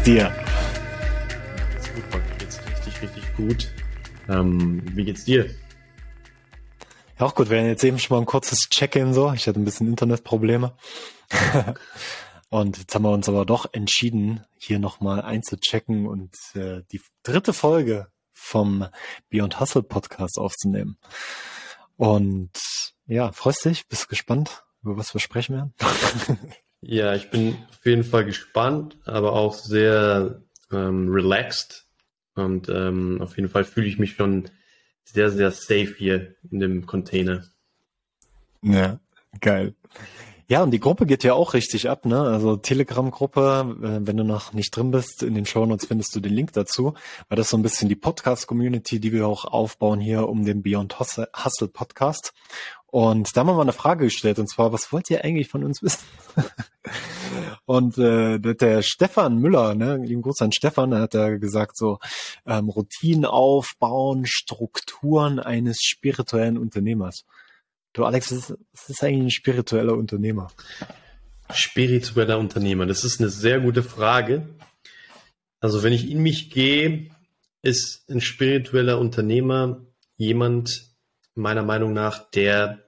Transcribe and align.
Geht's 0.00 0.04
dir? 0.04 0.34
Super, 1.94 2.16
mir 2.16 2.36
geht's 2.38 2.58
richtig, 2.66 3.02
richtig 3.02 3.36
gut. 3.36 3.70
Ähm, 4.30 4.82
wie 4.96 5.04
geht's 5.04 5.26
dir? 5.26 5.50
Ja, 7.18 7.26
auch 7.26 7.34
gut. 7.34 7.50
Wir 7.50 7.58
hatten 7.58 7.68
jetzt 7.68 7.84
eben 7.84 7.98
schon 7.98 8.16
mal 8.16 8.22
ein 8.22 8.26
kurzes 8.26 8.70
Check-in 8.70 9.12
so. 9.12 9.30
Ich 9.34 9.46
hatte 9.46 9.60
ein 9.60 9.64
bisschen 9.66 9.88
Internetprobleme. 9.88 10.74
und 12.48 12.78
jetzt 12.78 12.94
haben 12.94 13.02
wir 13.02 13.10
uns 13.10 13.28
aber 13.28 13.44
doch 13.44 13.66
entschieden, 13.72 14.42
hier 14.56 14.78
nochmal 14.78 15.20
einzuchecken 15.20 16.06
und 16.06 16.34
äh, 16.54 16.80
die 16.90 17.02
dritte 17.22 17.52
Folge 17.52 18.08
vom 18.32 18.86
Beyond 19.28 19.60
Hustle 19.60 19.82
Podcast 19.82 20.38
aufzunehmen. 20.38 20.96
Und 21.98 22.52
ja, 23.06 23.32
freust 23.32 23.66
dich? 23.66 23.86
Bist 23.86 24.08
gespannt, 24.08 24.64
über 24.82 24.96
was 24.96 25.12
wir 25.12 25.20
sprechen 25.20 25.56
werden? 25.56 25.74
Ja, 26.82 27.14
ich 27.14 27.30
bin 27.30 27.56
auf 27.70 27.84
jeden 27.84 28.04
Fall 28.04 28.24
gespannt, 28.24 28.96
aber 29.04 29.34
auch 29.34 29.54
sehr 29.54 30.42
ähm, 30.72 31.08
relaxed. 31.10 31.86
Und 32.34 32.68
ähm, 32.68 33.20
auf 33.20 33.36
jeden 33.36 33.48
Fall 33.48 33.64
fühle 33.64 33.86
ich 33.86 33.98
mich 33.98 34.14
schon 34.14 34.48
sehr, 35.04 35.30
sehr 35.30 35.50
safe 35.50 35.94
hier 35.96 36.34
in 36.50 36.60
dem 36.60 36.86
Container. 36.86 37.44
Ja, 38.62 39.00
geil. 39.40 39.74
Ja, 40.50 40.64
und 40.64 40.72
die 40.72 40.80
Gruppe 40.80 41.06
geht 41.06 41.22
ja 41.22 41.34
auch 41.34 41.54
richtig 41.54 41.88
ab, 41.88 42.04
ne? 42.04 42.22
Also 42.22 42.56
Telegram-Gruppe, 42.56 43.76
äh, 43.84 44.04
wenn 44.04 44.16
du 44.16 44.24
noch 44.24 44.52
nicht 44.52 44.74
drin 44.74 44.90
bist, 44.90 45.22
in 45.22 45.36
den 45.36 45.46
Show 45.46 45.64
Notes 45.64 45.86
findest 45.86 46.12
du 46.16 46.18
den 46.18 46.32
Link 46.32 46.52
dazu, 46.54 46.94
weil 47.28 47.36
das 47.36 47.50
so 47.50 47.56
ein 47.56 47.62
bisschen 47.62 47.88
die 47.88 47.94
Podcast-Community, 47.94 48.98
die 48.98 49.12
wir 49.12 49.28
auch 49.28 49.44
aufbauen 49.44 50.00
hier 50.00 50.28
um 50.28 50.44
den 50.44 50.64
Beyond 50.64 50.98
Hustle 50.98 51.68
Podcast. 51.68 52.32
Und 52.86 53.36
da 53.36 53.42
haben 53.42 53.46
wir 53.46 53.54
mal 53.54 53.62
eine 53.62 53.72
Frage 53.72 54.06
gestellt, 54.06 54.40
und 54.40 54.48
zwar, 54.48 54.72
was 54.72 54.92
wollt 54.92 55.08
ihr 55.08 55.24
eigentlich 55.24 55.46
von 55.46 55.62
uns 55.62 55.84
wissen? 55.84 56.02
und 57.64 57.96
äh, 57.98 58.40
der 58.40 58.82
Stefan 58.82 59.36
Müller, 59.36 59.76
ne, 59.76 59.98
lieben 59.98 60.22
Gruß 60.22 60.42
an 60.42 60.50
Stefan, 60.50 60.92
hat 60.96 61.14
da 61.14 61.36
gesagt 61.36 61.76
so, 61.76 62.00
ähm, 62.44 62.70
Routinen 62.70 63.24
aufbauen, 63.24 64.26
Strukturen 64.26 65.38
eines 65.38 65.78
spirituellen 65.80 66.58
Unternehmers. 66.58 67.24
Du 67.92 68.04
Alex, 68.04 68.30
was 68.30 68.50
ist, 68.50 68.58
was 68.72 68.88
ist 68.88 69.02
eigentlich 69.02 69.24
ein 69.24 69.30
spiritueller 69.30 69.94
Unternehmer? 69.94 70.52
Spiritueller 71.52 72.38
Unternehmer, 72.38 72.86
das 72.86 73.02
ist 73.04 73.20
eine 73.20 73.30
sehr 73.30 73.60
gute 73.60 73.82
Frage. 73.82 74.48
Also 75.58 75.82
wenn 75.82 75.92
ich 75.92 76.08
in 76.08 76.22
mich 76.22 76.50
gehe, 76.50 77.10
ist 77.62 78.08
ein 78.08 78.20
spiritueller 78.20 78.98
Unternehmer 78.98 79.84
jemand, 80.16 80.90
meiner 81.34 81.62
Meinung 81.62 81.92
nach, 81.92 82.30
der 82.30 82.84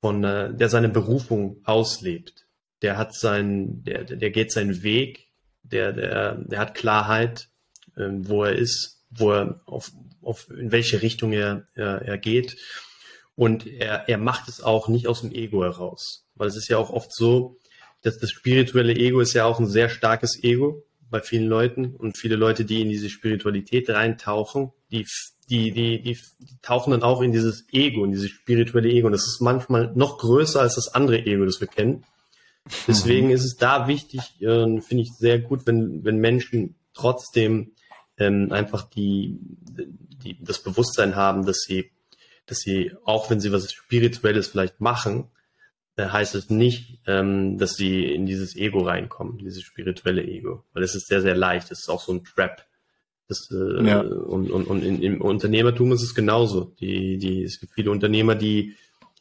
von, 0.00 0.24
äh, 0.24 0.54
der 0.54 0.68
seine 0.68 0.88
Berufung 0.88 1.60
auslebt. 1.64 2.46
Der 2.80 2.96
hat 2.96 3.14
sein, 3.14 3.84
der, 3.84 4.04
der 4.04 4.30
geht 4.30 4.50
seinen 4.50 4.82
Weg, 4.82 5.28
der, 5.62 5.92
der, 5.92 6.34
der 6.36 6.58
hat 6.58 6.74
Klarheit, 6.74 7.48
äh, 7.96 8.08
wo 8.10 8.44
er 8.44 8.56
ist, 8.56 9.04
wo 9.10 9.32
er 9.32 9.60
auf, 9.66 9.92
auf 10.22 10.50
in 10.50 10.72
welche 10.72 11.02
Richtung 11.02 11.32
er, 11.32 11.66
er, 11.74 12.02
er 12.02 12.18
geht. 12.18 12.56
Und 13.34 13.66
er, 13.66 14.08
er 14.08 14.18
macht 14.18 14.48
es 14.48 14.60
auch 14.60 14.88
nicht 14.88 15.06
aus 15.08 15.22
dem 15.22 15.32
Ego 15.32 15.62
heraus. 15.62 16.26
Weil 16.34 16.48
es 16.48 16.56
ist 16.56 16.68
ja 16.68 16.78
auch 16.78 16.90
oft 16.90 17.14
so, 17.14 17.58
dass 18.02 18.18
das 18.18 18.30
spirituelle 18.30 18.94
Ego 18.94 19.20
ist 19.20 19.32
ja 19.32 19.44
auch 19.44 19.58
ein 19.58 19.68
sehr 19.68 19.88
starkes 19.88 20.42
Ego 20.42 20.84
bei 21.10 21.20
vielen 21.20 21.46
Leuten 21.46 21.94
und 21.94 22.18
viele 22.18 22.36
Leute, 22.36 22.64
die 22.64 22.82
in 22.82 22.88
diese 22.88 23.10
Spiritualität 23.10 23.88
reintauchen, 23.90 24.72
die 24.90 25.06
die, 25.50 25.70
die, 25.70 26.00
die, 26.00 26.18
tauchen 26.62 26.92
dann 26.92 27.02
auch 27.02 27.20
in 27.20 27.32
dieses 27.32 27.66
Ego, 27.72 28.04
in 28.04 28.12
dieses 28.12 28.30
spirituelle 28.30 28.88
Ego. 28.88 29.06
Und 29.06 29.12
das 29.12 29.26
ist 29.26 29.40
manchmal 29.40 29.92
noch 29.94 30.18
größer 30.18 30.60
als 30.60 30.76
das 30.76 30.88
andere 30.94 31.26
Ego, 31.26 31.44
das 31.44 31.60
wir 31.60 31.68
kennen. 31.68 32.04
Deswegen 32.86 33.26
mhm. 33.26 33.34
ist 33.34 33.44
es 33.44 33.56
da 33.56 33.88
wichtig, 33.88 34.20
äh, 34.40 34.80
finde 34.80 35.02
ich 35.02 35.12
sehr 35.12 35.38
gut, 35.40 35.66
wenn, 35.66 36.04
wenn 36.04 36.18
Menschen 36.18 36.76
trotzdem 36.94 37.72
ähm, 38.16 38.52
einfach 38.52 38.88
die, 38.88 39.36
die, 40.24 40.42
das 40.42 40.62
Bewusstsein 40.62 41.16
haben, 41.16 41.44
dass 41.44 41.58
sie, 41.66 41.90
dass 42.52 42.60
sie, 42.60 42.92
auch 43.04 43.30
wenn 43.30 43.40
sie 43.40 43.50
was 43.50 43.72
Spirituelles 43.72 44.48
vielleicht 44.48 44.78
machen, 44.78 45.30
äh, 45.96 46.04
heißt 46.04 46.34
es 46.34 46.50
nicht, 46.50 47.00
ähm, 47.06 47.56
dass 47.56 47.76
sie 47.76 48.04
in 48.04 48.26
dieses 48.26 48.54
Ego 48.56 48.82
reinkommen, 48.82 49.38
dieses 49.38 49.62
spirituelle 49.62 50.22
Ego. 50.22 50.62
Weil 50.74 50.82
es 50.82 50.94
ist 50.94 51.06
sehr, 51.06 51.22
sehr 51.22 51.34
leicht. 51.34 51.70
Es 51.70 51.80
ist 51.80 51.88
auch 51.88 52.02
so 52.02 52.12
ein 52.12 52.24
Trap. 52.24 52.66
Das, 53.26 53.50
äh, 53.50 53.86
ja. 53.86 54.00
Und, 54.00 54.50
und, 54.50 54.66
und 54.66 54.84
in, 54.84 55.02
im 55.02 55.22
Unternehmertum 55.22 55.92
ist 55.92 56.02
es 56.02 56.14
genauso. 56.14 56.74
Die, 56.78 57.16
die, 57.16 57.42
es 57.42 57.58
gibt 57.58 57.72
viele 57.72 57.90
Unternehmer, 57.90 58.34
die, 58.34 58.76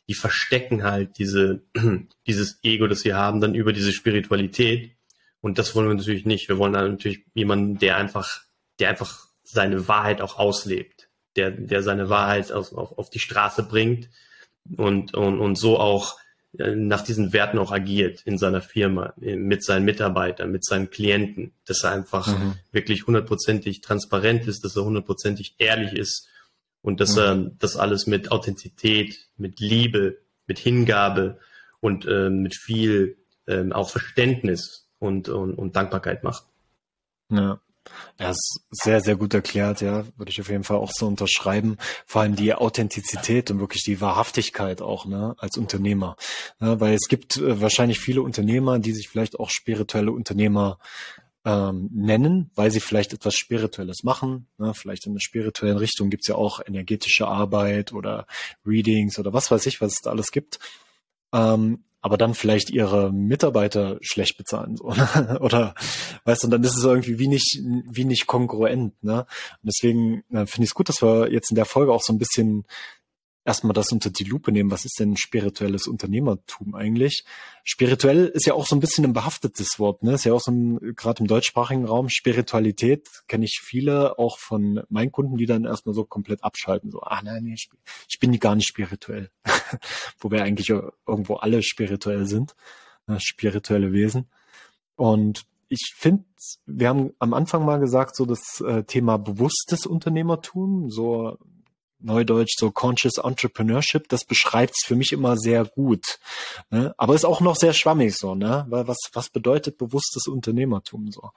die 0.10 0.14
verstecken 0.14 0.84
halt 0.84 1.18
diese, 1.18 1.62
dieses 2.28 2.60
Ego, 2.64 2.88
das 2.88 3.00
sie 3.00 3.14
haben, 3.14 3.40
dann 3.40 3.56
über 3.56 3.72
diese 3.72 3.94
Spiritualität. 3.94 4.92
Und 5.40 5.58
das 5.58 5.74
wollen 5.74 5.88
wir 5.88 5.96
natürlich 5.96 6.26
nicht. 6.26 6.50
Wir 6.50 6.58
wollen 6.58 6.74
natürlich 6.74 7.24
jemanden, 7.34 7.78
der 7.78 7.96
einfach, 7.96 8.42
der 8.80 8.90
einfach 8.90 9.26
seine 9.44 9.88
Wahrheit 9.88 10.20
auch 10.20 10.38
auslebt, 10.38 11.08
der, 11.36 11.52
der 11.52 11.84
seine 11.84 12.10
Wahrheit 12.10 12.52
auf, 12.52 12.74
auf, 12.74 12.98
auf 12.98 13.10
die 13.10 13.20
Straße 13.20 13.64
bringt 13.64 14.10
und, 14.78 15.14
und, 15.14 15.40
und 15.40 15.56
so 15.58 15.80
auch 15.80 16.18
äh, 16.58 16.76
nach 16.76 17.02
diesen 17.02 17.32
Werten 17.32 17.58
auch 17.58 17.72
agiert 17.72 18.22
in 18.24 18.38
seiner 18.38 18.62
Firma, 18.62 19.14
äh, 19.22 19.36
mit 19.36 19.64
seinen 19.64 19.86
Mitarbeitern, 19.86 20.52
mit 20.52 20.66
seinen 20.66 20.90
Klienten, 20.90 21.54
dass 21.66 21.84
er 21.84 21.92
einfach 21.92 22.28
mhm. 22.28 22.56
wirklich 22.72 23.08
hundertprozentig 23.08 23.82
transparent 23.82 24.48
ist, 24.48 24.64
dass 24.66 24.76
er 24.76 24.84
hundertprozentig 24.84 25.56
ehrlich 25.60 25.94
ist 25.94 26.28
und 26.82 27.00
dass 27.00 27.16
mhm. 27.16 27.22
er 27.22 27.52
das 27.60 27.78
alles 27.78 28.06
mit 28.08 28.32
Authentizität, 28.32 29.30
mit 29.38 29.60
Liebe, 29.60 30.18
mit 30.46 30.60
Hingabe 30.60 31.40
und 31.80 32.06
äh, 32.06 32.30
mit 32.30 32.56
viel 32.56 33.18
äh, 33.46 33.72
auch 33.72 33.90
Verständnis 33.90 34.90
und, 35.00 35.30
und, 35.30 35.54
und 35.54 35.76
Dankbarkeit 35.76 36.24
macht. 36.24 36.46
Ja. 37.30 37.62
Ja, 38.20 38.30
ist 38.30 38.62
sehr, 38.70 39.02
sehr 39.02 39.16
gut 39.16 39.34
erklärt, 39.34 39.82
ja. 39.82 40.06
Würde 40.16 40.32
ich 40.32 40.40
auf 40.40 40.50
jeden 40.50 40.64
Fall 40.64 40.78
auch 40.78 40.92
so 40.94 41.08
unterschreiben. 41.08 41.78
Vor 42.06 42.22
allem 42.22 42.36
die 42.36 42.54
Authentizität 42.54 43.50
und 43.50 43.60
wirklich 43.60 43.84
die 43.84 44.00
Wahrhaftigkeit 44.00 44.82
auch, 44.82 45.06
ne, 45.06 45.36
als 45.40 45.58
Unternehmer. 45.58 46.16
Ja, 46.60 46.80
weil 46.80 46.94
es 46.94 47.08
gibt 47.08 47.38
äh, 47.38 47.60
wahrscheinlich 47.62 48.00
viele 48.00 48.22
Unternehmer, 48.22 48.80
die 48.80 48.94
sich 48.94 49.10
vielleicht 49.10 49.40
auch 49.40 49.50
spirituelle 49.50 50.12
Unternehmer 50.12 50.78
ähm, 51.44 51.90
nennen, 51.92 52.52
weil 52.54 52.70
sie 52.70 52.80
vielleicht 52.80 53.14
etwas 53.14 53.36
Spirituelles 53.36 54.04
machen. 54.04 54.48
Ne? 54.58 54.74
Vielleicht 54.76 55.08
in 55.08 55.14
der 55.14 55.22
spirituellen 55.22 55.78
Richtung 55.78 56.10
gibt's 56.10 56.28
ja 56.28 56.36
auch 56.36 56.60
energetische 56.66 57.28
Arbeit 57.28 57.94
oder 57.94 58.28
Readings 58.66 59.18
oder 59.18 59.34
was 59.34 59.50
weiß 59.50 59.66
ich, 59.66 59.82
was 59.82 59.94
es 59.94 60.00
da 60.04 60.12
alles 60.12 60.32
gibt. 60.32 60.60
Ähm, 61.34 61.84
aber 62.02 62.18
dann 62.18 62.34
vielleicht 62.34 62.70
ihre 62.70 63.12
Mitarbeiter 63.12 63.98
schlecht 64.02 64.38
bezahlen 64.38 64.76
so 64.76 64.90
ne? 64.90 65.40
oder 65.42 65.76
weißt 66.26 66.44
du 66.44 66.48
dann 66.48 66.64
ist 66.64 66.78
es 66.78 66.84
irgendwie 66.84 67.20
wie 67.20 67.28
nicht 67.28 67.60
wie 67.62 68.06
nicht 68.06 68.28
kongruent 68.28 69.02
ne 69.04 69.22
und 69.22 69.28
deswegen 69.64 70.24
äh, 70.32 70.46
finde 70.46 70.64
ich 70.64 70.70
es 70.70 70.74
gut 70.74 70.90
dass 70.90 71.02
wir 71.02 71.32
jetzt 71.32 71.52
in 71.52 71.56
der 71.56 71.66
Folge 71.66 71.94
auch 71.94 72.02
so 72.04 72.14
ein 72.14 72.20
bisschen 72.20 72.66
erstmal 73.44 73.74
das 73.74 73.92
unter 73.92 74.10
die 74.10 74.24
Lupe 74.24 74.52
nehmen. 74.52 74.72
Was 74.72 74.86
ist 74.86 75.00
denn 75.00 75.18
spirituelles 75.18 75.88
Unternehmertum 75.88 76.76
eigentlich? 76.76 77.24
Spirituell 77.64 78.28
ist 78.28 78.46
ja 78.46 78.54
auch 78.54 78.68
so 78.68 78.76
ein 78.76 78.80
bisschen 78.80 79.06
ein 79.06 79.14
behaftetes 79.14 79.80
Wort, 79.80 80.04
ne? 80.04 80.14
Ist 80.14 80.26
ja 80.26 80.34
auch 80.34 80.42
so 80.42 80.52
ein, 80.52 80.96
gerade 80.96 81.22
im 81.22 81.28
deutschsprachigen 81.28 81.86
Raum, 81.86 82.10
Spiritualität 82.10 83.08
kenne 83.28 83.46
ich 83.46 83.60
viele 83.64 84.20
auch 84.20 84.38
von 84.38 84.82
meinen 84.90 85.12
Kunden, 85.12 85.38
die 85.38 85.46
dann 85.46 85.66
erstmal 85.66 85.96
so 85.96 86.04
komplett 86.04 86.44
abschalten. 86.44 86.92
So, 86.92 87.02
ah 87.02 87.22
nein, 87.24 87.46
ich, 87.48 87.70
ich 88.10 88.20
bin 88.20 88.38
gar 88.40 88.56
nicht 88.56 88.68
spirituell. 88.68 89.30
Wo 90.20 90.32
wir 90.32 90.44
eigentlich 90.44 90.70
irgendwo 90.70 91.36
alle 91.36 91.64
spirituell 91.64 92.26
sind, 92.26 92.56
ne? 93.08 93.20
spirituelle 93.20 93.92
Wesen. 93.92 94.30
Und 94.96 95.46
ich 95.68 95.94
finde, 95.96 96.26
wir 96.66 96.90
haben 96.90 97.12
am 97.18 97.34
Anfang 97.34 97.66
mal 97.66 97.80
gesagt, 97.80 98.16
so 98.16 98.26
das 98.26 98.62
äh, 98.62 98.84
Thema 98.84 99.18
bewusstes 99.18 99.86
Unternehmertum, 99.86 100.90
so 100.90 101.38
Neudeutsch 102.04 102.56
so 102.58 102.72
Conscious 102.72 103.18
Entrepreneurship, 103.18 104.08
das 104.10 104.26
beschreibt 104.26 104.74
es 104.76 104.86
für 104.86 104.96
mich 104.96 105.12
immer 105.12 105.38
sehr 105.38 105.66
gut. 105.66 106.20
Ne? 106.70 106.94
Aber 106.98 107.16
ist 107.16 107.26
auch 107.26 107.42
noch 107.42 107.56
sehr 107.56 107.74
schwammig 107.74 108.16
so, 108.16 108.36
ne? 108.36 108.66
Weil 108.70 108.88
was, 108.88 108.98
was 109.14 109.30
bedeutet 109.30 109.78
bewusstes 109.78 110.28
Unternehmertum 110.28 111.12
so? 111.12 111.32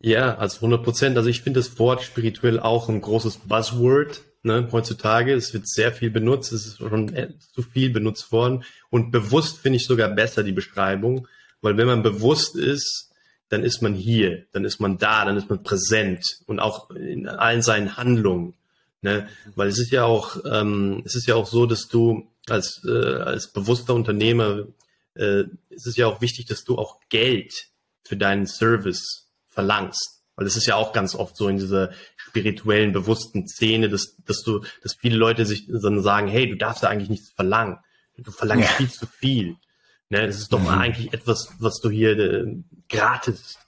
Ja, 0.00 0.36
also 0.36 0.56
100 0.56 0.82
Prozent. 0.82 1.16
Also 1.16 1.28
ich 1.28 1.42
finde 1.42 1.60
das 1.60 1.78
Wort 1.78 2.02
spirituell 2.02 2.58
auch 2.58 2.88
ein 2.88 3.00
großes 3.00 3.38
Buzzword. 3.46 4.22
Ne, 4.44 4.68
heutzutage, 4.72 5.34
es 5.34 5.54
wird 5.54 5.68
sehr 5.68 5.92
viel 5.92 6.10
benutzt, 6.10 6.52
es 6.52 6.66
ist 6.66 6.78
schon 6.78 7.38
zu 7.54 7.62
viel 7.62 7.90
benutzt 7.90 8.32
worden. 8.32 8.64
Und 8.90 9.12
bewusst 9.12 9.58
finde 9.58 9.76
ich 9.76 9.86
sogar 9.86 10.08
besser 10.08 10.42
die 10.42 10.50
Beschreibung, 10.50 11.28
weil 11.60 11.76
wenn 11.76 11.86
man 11.86 12.02
bewusst 12.02 12.56
ist, 12.56 13.11
dann 13.52 13.64
ist 13.64 13.82
man 13.82 13.92
hier, 13.92 14.46
dann 14.52 14.64
ist 14.64 14.80
man 14.80 14.96
da, 14.96 15.26
dann 15.26 15.36
ist 15.36 15.50
man 15.50 15.62
präsent 15.62 16.24
und 16.46 16.58
auch 16.58 16.88
in 16.88 17.28
allen 17.28 17.60
seinen 17.60 17.98
Handlungen. 17.98 18.54
Ne? 19.02 19.28
Weil 19.56 19.68
es 19.68 19.78
ist 19.78 19.90
ja 19.90 20.04
auch, 20.04 20.38
ähm, 20.50 21.02
es 21.04 21.14
ist 21.14 21.26
ja 21.26 21.34
auch 21.34 21.46
so, 21.46 21.66
dass 21.66 21.86
du 21.86 22.26
als, 22.48 22.80
äh, 22.88 23.16
als 23.16 23.52
bewusster 23.52 23.94
Unternehmer, 23.94 24.68
äh, 25.16 25.44
es 25.68 25.84
ist 25.84 25.98
ja 25.98 26.06
auch 26.06 26.22
wichtig, 26.22 26.46
dass 26.46 26.64
du 26.64 26.78
auch 26.78 26.98
Geld 27.10 27.66
für 28.04 28.16
deinen 28.16 28.46
Service 28.46 29.28
verlangst. 29.50 30.22
Weil 30.34 30.46
es 30.46 30.56
ist 30.56 30.66
ja 30.66 30.76
auch 30.76 30.94
ganz 30.94 31.14
oft 31.14 31.36
so 31.36 31.46
in 31.48 31.58
dieser 31.58 31.90
spirituellen, 32.16 32.92
bewussten 32.92 33.46
Szene, 33.46 33.90
dass, 33.90 34.16
dass 34.24 34.42
du, 34.44 34.64
dass 34.82 34.94
viele 34.94 35.16
Leute 35.16 35.44
sich 35.44 35.66
dann 35.68 36.02
sagen, 36.02 36.28
hey, 36.28 36.48
du 36.48 36.56
darfst 36.56 36.84
ja 36.84 36.88
eigentlich 36.88 37.10
nichts 37.10 37.32
verlangen. 37.32 37.80
Du 38.16 38.30
verlangst 38.30 38.70
ja. 38.70 38.76
viel 38.76 38.90
zu 38.90 39.06
viel. 39.06 39.56
Ne, 40.12 40.26
das 40.26 40.40
ist 40.40 40.52
doch 40.52 40.60
mhm. 40.60 40.68
eigentlich 40.68 41.14
etwas, 41.14 41.54
was 41.58 41.80
du 41.80 41.88
hier 41.88 42.18
äh, 42.18 42.56
gratis 42.90 43.58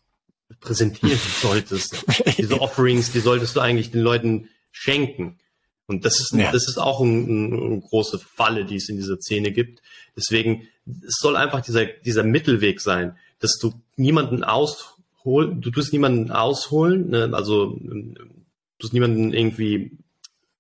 präsentieren 0.61 1.19
solltest. 1.41 2.05
Diese 2.37 2.61
Offerings, 2.61 3.13
die 3.13 3.21
solltest 3.21 3.57
du 3.57 3.61
eigentlich 3.61 3.93
den 3.93 4.03
Leuten 4.03 4.51
schenken. 4.71 5.39
Und 5.87 6.05
das 6.05 6.21
ist, 6.21 6.35
ja. 6.35 6.53
das 6.53 6.69
ist 6.69 6.77
auch 6.77 7.01
eine 7.01 7.17
ein 7.17 7.81
große 7.81 8.19
Falle, 8.19 8.67
die 8.67 8.77
es 8.77 8.91
in 8.91 8.97
dieser 8.97 9.17
Szene 9.17 9.53
gibt. 9.53 9.81
Deswegen, 10.19 10.69
es 11.07 11.17
soll 11.19 11.37
einfach 11.37 11.63
dieser, 11.63 11.87
dieser 11.87 12.25
Mittelweg 12.25 12.83
sein, 12.83 13.17
dass 13.39 13.57
du 13.59 13.73
niemanden 13.97 14.45
ausholen, 14.45 15.63
du 15.63 15.71
tust 15.71 15.95
niemanden 15.95 16.31
ausholen, 16.31 17.09
ne? 17.09 17.31
also 17.33 17.79
du 17.81 18.15
tust 18.79 18.93
niemanden 18.93 19.33
irgendwie 19.33 19.93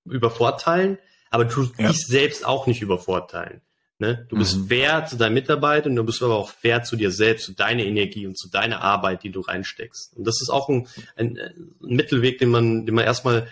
übervorteilen, 0.06 0.96
aber 1.28 1.44
du 1.44 1.52
tust 1.52 1.78
ja. 1.78 1.88
dich 1.88 2.06
selbst 2.06 2.46
auch 2.46 2.66
nicht 2.66 2.80
übervorteilen. 2.80 3.60
Ne? 3.99 4.26
Du 4.29 4.37
bist 4.37 4.56
mhm. 4.56 4.67
fair 4.67 5.06
zu 5.06 5.17
deinen 5.17 5.35
Mitarbeitern, 5.35 5.94
du 5.94 6.02
bist 6.02 6.23
aber 6.23 6.35
auch 6.35 6.50
fair 6.50 6.82
zu 6.82 6.96
dir 6.96 7.12
selbst, 7.12 7.46
zu 7.46 7.52
deiner 7.52 7.85
Energie 7.85 8.26
und 8.26 8.37
zu 8.37 8.49
deiner 8.49 8.81
Arbeit, 8.81 9.23
die 9.23 9.31
du 9.31 9.41
reinsteckst. 9.41 10.17
Und 10.17 10.26
das 10.26 10.41
ist 10.43 10.50
auch 10.50 10.69
ein, 10.69 10.88
ein, 11.17 11.38
ein 11.38 11.73
Mittelweg, 11.81 12.38
den 12.38 12.50
man, 12.50 12.87
den 12.87 12.94
man 12.94 13.05
erstmal 13.05 13.49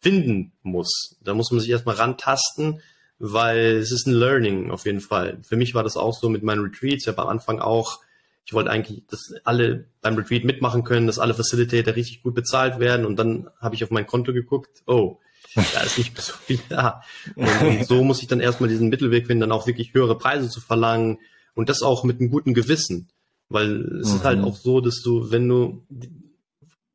finden 0.00 0.52
muss. 0.62 1.16
Da 1.22 1.32
muss 1.32 1.50
man 1.52 1.60
sich 1.60 1.70
erstmal 1.70 1.94
rantasten, 1.94 2.80
weil 3.18 3.76
es 3.76 3.92
ist 3.92 4.06
ein 4.06 4.14
Learning 4.14 4.72
auf 4.72 4.84
jeden 4.84 5.00
Fall. 5.00 5.38
Für 5.42 5.56
mich 5.56 5.74
war 5.74 5.84
das 5.84 5.96
auch 5.96 6.12
so 6.12 6.28
mit 6.28 6.42
meinen 6.42 6.62
Retreats. 6.62 7.04
Ich 7.04 7.08
habe 7.08 7.22
am 7.22 7.28
Anfang 7.28 7.60
auch, 7.60 8.00
ich 8.44 8.52
wollte 8.52 8.70
eigentlich, 8.70 9.04
dass 9.08 9.32
alle 9.44 9.86
beim 10.02 10.16
Retreat 10.16 10.44
mitmachen 10.44 10.82
können, 10.82 11.06
dass 11.06 11.20
alle 11.20 11.34
Facilitator 11.34 11.94
richtig 11.94 12.22
gut 12.22 12.34
bezahlt 12.34 12.80
werden. 12.80 13.06
Und 13.06 13.16
dann 13.16 13.48
habe 13.60 13.76
ich 13.76 13.84
auf 13.84 13.90
mein 13.90 14.06
Konto 14.06 14.32
geguckt, 14.32 14.82
oh, 14.86 15.20
da 15.74 15.82
ist 15.82 15.98
nicht 15.98 16.20
so 16.20 16.32
viel 16.32 16.60
da. 16.68 17.02
Und, 17.36 17.86
so 17.86 18.02
muss 18.02 18.22
ich 18.22 18.28
dann 18.28 18.40
erstmal 18.40 18.68
diesen 18.68 18.88
Mittelweg 18.88 19.26
finden, 19.26 19.42
dann 19.42 19.52
auch 19.52 19.66
wirklich 19.66 19.94
höhere 19.94 20.18
Preise 20.18 20.48
zu 20.48 20.60
verlangen 20.60 21.18
und 21.54 21.68
das 21.68 21.82
auch 21.82 22.04
mit 22.04 22.20
einem 22.20 22.30
guten 22.30 22.54
Gewissen. 22.54 23.08
Weil 23.48 23.82
es 24.00 24.10
mhm. 24.10 24.16
ist 24.16 24.24
halt 24.24 24.38
mhm. 24.38 24.44
auch 24.44 24.56
so, 24.56 24.80
dass 24.80 25.02
du, 25.02 25.30
wenn 25.30 25.48
du 25.48 25.86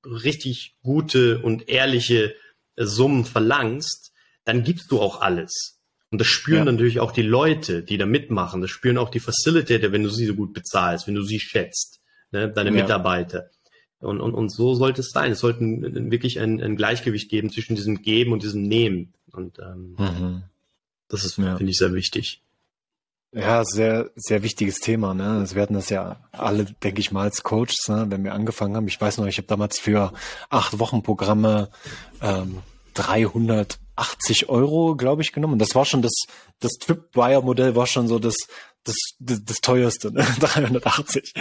richtig 0.03 0.75
gute 0.81 1.41
und 1.41 1.69
ehrliche 1.69 2.35
Summen 2.75 3.25
verlangst, 3.25 4.11
dann 4.45 4.63
gibst 4.63 4.91
du 4.91 4.99
auch 4.99 5.21
alles. 5.21 5.79
Und 6.11 6.19
das 6.19 6.27
spüren 6.27 6.65
ja. 6.65 6.71
natürlich 6.71 6.99
auch 6.99 7.11
die 7.11 7.21
Leute, 7.21 7.83
die 7.83 7.97
da 7.97 8.05
mitmachen. 8.05 8.61
Das 8.61 8.71
spüren 8.71 8.97
auch 8.97 9.09
die 9.09 9.19
Facilitator, 9.19 9.91
wenn 9.91 10.03
du 10.03 10.09
sie 10.09 10.25
so 10.25 10.33
gut 10.33 10.53
bezahlst, 10.53 11.07
wenn 11.07 11.15
du 11.15 11.21
sie 11.21 11.39
schätzt, 11.39 12.01
ne? 12.31 12.51
deine 12.51 12.71
ja. 12.75 12.81
Mitarbeiter. 12.81 13.49
Und, 13.99 14.21
und, 14.21 14.33
und 14.33 14.49
so 14.49 14.75
sollte 14.75 15.01
es 15.01 15.11
sein. 15.11 15.31
Es 15.31 15.39
sollte 15.39 15.59
wirklich 15.61 16.39
ein, 16.39 16.61
ein 16.61 16.75
Gleichgewicht 16.75 17.29
geben 17.29 17.49
zwischen 17.49 17.75
diesem 17.75 18.01
Geben 18.01 18.31
und 18.31 18.43
diesem 18.43 18.63
Nehmen. 18.63 19.13
Und 19.31 19.59
ähm, 19.59 19.95
mhm. 19.97 20.43
das 21.09 21.25
ist, 21.25 21.37
ja. 21.37 21.57
finde 21.57 21.71
ich, 21.71 21.77
sehr 21.77 21.93
wichtig. 21.93 22.41
Ja, 23.31 23.63
sehr, 23.63 24.09
sehr 24.15 24.41
wichtiges 24.41 24.79
Thema. 24.79 25.13
Ne? 25.13 25.29
Also 25.39 25.55
wir 25.55 25.61
hatten 25.61 25.75
das 25.75 25.89
ja 25.89 26.19
alle, 26.31 26.65
denke 26.65 26.99
ich 26.99 27.11
mal, 27.11 27.23
als 27.23 27.43
Coaches, 27.43 27.87
ne? 27.87 28.07
wenn 28.09 28.23
wir 28.23 28.33
angefangen 28.33 28.75
haben. 28.75 28.87
Ich 28.87 28.99
weiß 28.99 29.17
noch, 29.17 29.27
ich 29.27 29.37
habe 29.37 29.47
damals 29.47 29.79
für 29.79 30.13
acht 30.49 30.79
Wochen 30.79 31.03
Programme 31.03 31.69
ähm, 32.21 32.59
380 32.95 34.49
Euro, 34.49 34.95
glaube 34.95 35.21
ich, 35.21 35.31
genommen. 35.31 35.53
Und 35.53 35.59
das 35.59 35.75
war 35.75 35.85
schon 35.85 36.01
das, 36.01 36.23
das 36.59 36.73
Tripwire-Modell 36.79 37.75
war 37.75 37.85
schon 37.85 38.07
so 38.07 38.17
das, 38.17 38.35
das, 38.83 38.95
das, 39.19 39.43
das 39.43 39.57
teuerste, 39.57 40.11
ne? 40.11 40.25
380. 40.39 41.33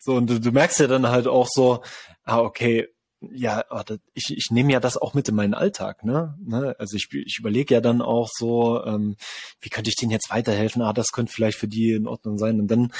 So, 0.00 0.14
und 0.14 0.28
du, 0.28 0.40
du 0.40 0.52
merkst 0.52 0.80
ja 0.80 0.86
dann 0.86 1.08
halt 1.08 1.26
auch 1.26 1.48
so, 1.50 1.82
ah, 2.24 2.40
okay, 2.40 2.88
ja, 3.32 3.64
ich, 4.12 4.36
ich 4.36 4.48
nehme 4.50 4.72
ja 4.72 4.80
das 4.80 4.96
auch 4.96 5.14
mit 5.14 5.28
in 5.28 5.34
meinen 5.34 5.54
Alltag, 5.54 6.04
ne? 6.04 6.36
ne? 6.44 6.76
Also 6.78 6.96
ich, 6.96 7.08
ich 7.12 7.38
überlege 7.38 7.74
ja 7.74 7.80
dann 7.80 8.02
auch 8.02 8.28
so, 8.30 8.84
ähm, 8.84 9.16
wie 9.60 9.70
könnte 9.70 9.88
ich 9.88 9.96
denen 9.96 10.10
jetzt 10.10 10.30
weiterhelfen? 10.30 10.82
Ah, 10.82 10.92
das 10.92 11.12
könnte 11.12 11.32
vielleicht 11.32 11.58
für 11.58 11.68
die 11.68 11.92
in 11.92 12.06
Ordnung 12.06 12.38
sein. 12.38 12.60
Und 12.60 12.68
dann, 12.68 12.92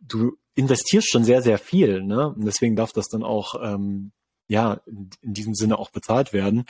du 0.00 0.36
investierst 0.54 1.10
schon 1.10 1.24
sehr, 1.24 1.42
sehr 1.42 1.58
viel, 1.58 2.02
ne? 2.02 2.28
Und 2.28 2.44
deswegen 2.44 2.76
darf 2.76 2.92
das 2.92 3.08
dann 3.08 3.22
auch 3.22 3.54
ähm, 3.62 4.12
ja, 4.52 4.82
in, 4.86 5.08
diesem 5.22 5.54
Sinne 5.54 5.78
auch 5.78 5.90
bezahlt 5.90 6.34
werden. 6.34 6.66